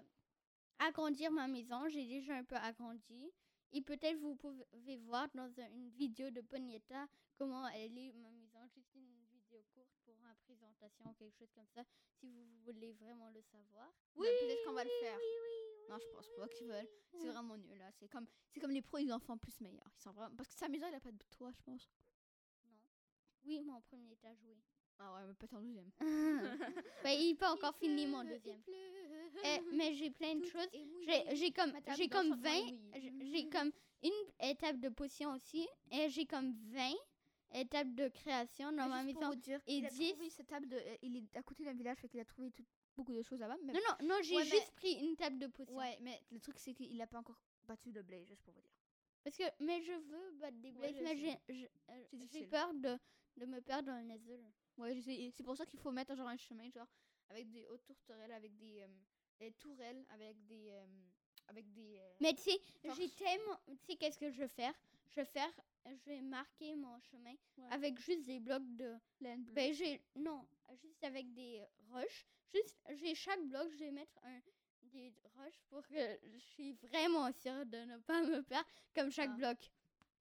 [0.80, 1.88] agrandir ma maison.
[1.90, 3.32] J'ai déjà un peu agrandi.
[3.72, 8.30] Et peut-être vous pouvez voir dans un- une vidéo de Ponyetta comment elle est ma
[8.32, 8.60] maison.
[8.76, 11.84] Juste une vidéo courte pour une présentation ou quelque chose comme ça.
[12.20, 13.92] Si vous voulez vraiment le savoir.
[14.16, 15.18] Ben, peut-être qu'on va le faire.
[15.18, 16.88] Oui, oui, Non, je pense pas qu'ils veulent.
[17.12, 17.92] C'est vraiment nul là.
[17.92, 19.92] C'est comme, c'est comme les pros, ils en font plus meilleurs.
[19.98, 20.36] Ils sont vraiment...
[20.36, 21.90] Parce que sa maison, elle a pas de toit, je pense.
[22.66, 22.72] Non.
[23.46, 24.56] Oui, mon premier étage, oui.
[25.00, 25.90] Ah ouais, mais peut-être en deuxième.
[27.04, 28.62] ben, il pas encore fini mon deuxième.
[29.44, 30.68] Eh, mais j'ai plein de choses.
[31.02, 32.52] J'ai j'ai comme, j'ai comme d'enchantement 20,
[32.94, 33.32] est oui.
[33.32, 33.72] j'ai- comme
[34.04, 36.94] une étape de potion aussi, et j'ai comme 20
[37.56, 39.32] étapes de création dans ma maison.
[39.68, 40.10] et il a 10.
[40.12, 42.52] trouvé cette table de, euh, il est à côté d'un village, fait qu'il a trouvé
[42.52, 43.58] tout- beaucoup de choses là-bas.
[43.64, 45.76] Mais Non, non, non, j'ai Ouais, mais- juste pris une table de potion.
[45.76, 48.62] ouais, mais le truc c'est qu'il a pas encore battu de blé, juste pour vous
[48.62, 48.70] dire.
[49.24, 51.18] Parce que, mais je veux battre des Ouais, blazes, je mais
[51.50, 52.98] j'ai- euh, peur de,
[53.38, 54.40] de me perdre dans le nether.
[54.78, 55.00] Ouais,
[55.32, 56.88] C'est pour ça qu'il faut mettre genre un chemin, genre
[57.30, 58.88] avec des hautes tourterelles, avec des, euh,
[59.40, 60.86] des tourelles, avec des, euh,
[61.48, 61.98] avec des.
[62.00, 62.62] euh, Mais tu sais,
[62.98, 63.58] j'ai tellement.
[63.68, 64.74] Tu sais, qu'est-ce que je vais faire?
[65.10, 65.52] Je vais faire.
[65.86, 67.68] Je vais marquer mon chemin Ouais.
[67.72, 68.96] avec juste des blocs de.
[69.22, 70.02] Ben, j'ai.
[70.16, 70.46] Non,
[70.82, 71.62] juste avec des
[71.92, 72.26] roches.
[72.54, 74.40] Juste, j'ai chaque bloc, je vais mettre un,
[74.84, 79.32] des roches pour que je suis vraiment sûre de ne pas me perdre comme chaque
[79.34, 79.38] Ah.
[79.38, 79.72] bloc.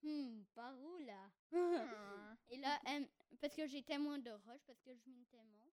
[0.02, 1.30] Hmm, par où là?
[1.52, 2.36] Ah.
[2.50, 3.04] Et là, euh,
[3.40, 5.70] parce que j'ai tellement de roches, parce que je mine tellement.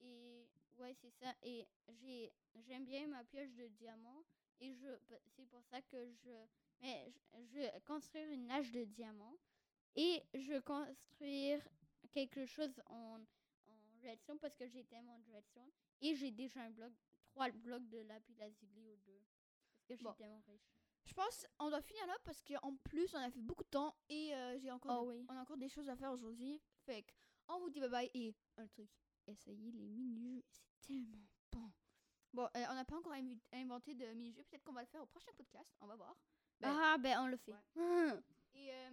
[0.00, 0.46] Et
[0.78, 1.32] ouais, c'est ça.
[1.42, 2.32] Et j'ai
[2.66, 4.24] j'aime bien ma pioche de diamant.
[4.60, 4.88] Et je
[5.36, 6.30] c'est pour ça que je.
[6.80, 9.36] Mais je, je vais construire une nage de diamant.
[9.94, 11.60] Et je vais construire
[12.10, 13.20] quelque chose en
[14.02, 15.70] redstone parce que j'ai tellement de redstone.
[16.00, 16.92] Et j'ai déjà un bloc,
[17.24, 19.22] trois blocs de lapis lazuli ou deux.
[19.74, 20.12] Parce que je suis Bon.
[20.14, 20.68] tellement riche.
[21.04, 23.96] Je pense on doit finir là parce qu'en plus on a fait beaucoup de temps
[24.08, 25.26] et euh, j'ai encore Oh oui.
[25.28, 26.60] on a encore des choses à faire aujourd'hui.
[26.86, 27.12] Fait que
[27.48, 28.88] on vous dit bye bye et un truc,
[29.26, 31.72] essayez les mini-jeux, c'est tellement bon.
[32.32, 33.12] Bon, euh, on n'a pas encore
[33.52, 36.16] inventé de mini-jeux, peut-être qu'on va le faire au prochain podcast, on va voir.
[36.60, 37.52] Ben, ah, ben on le fait.
[38.54, 38.90] Et euh,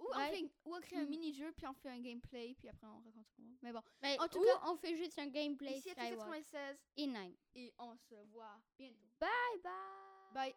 [0.00, 1.08] ou on, fait ou on crée un Mm.
[1.08, 3.26] mini-jeu puis on fait un gameplay puis après on raconte.
[3.62, 3.80] Mais bon,
[4.18, 6.30] En tout ou cas, on fait juste un gameplay ici à Skyward.
[6.30, 7.08] 96 Et
[7.54, 8.96] et on se voit bientôt.
[9.20, 9.28] Bye
[9.62, 9.72] bye.
[10.34, 10.54] Bye.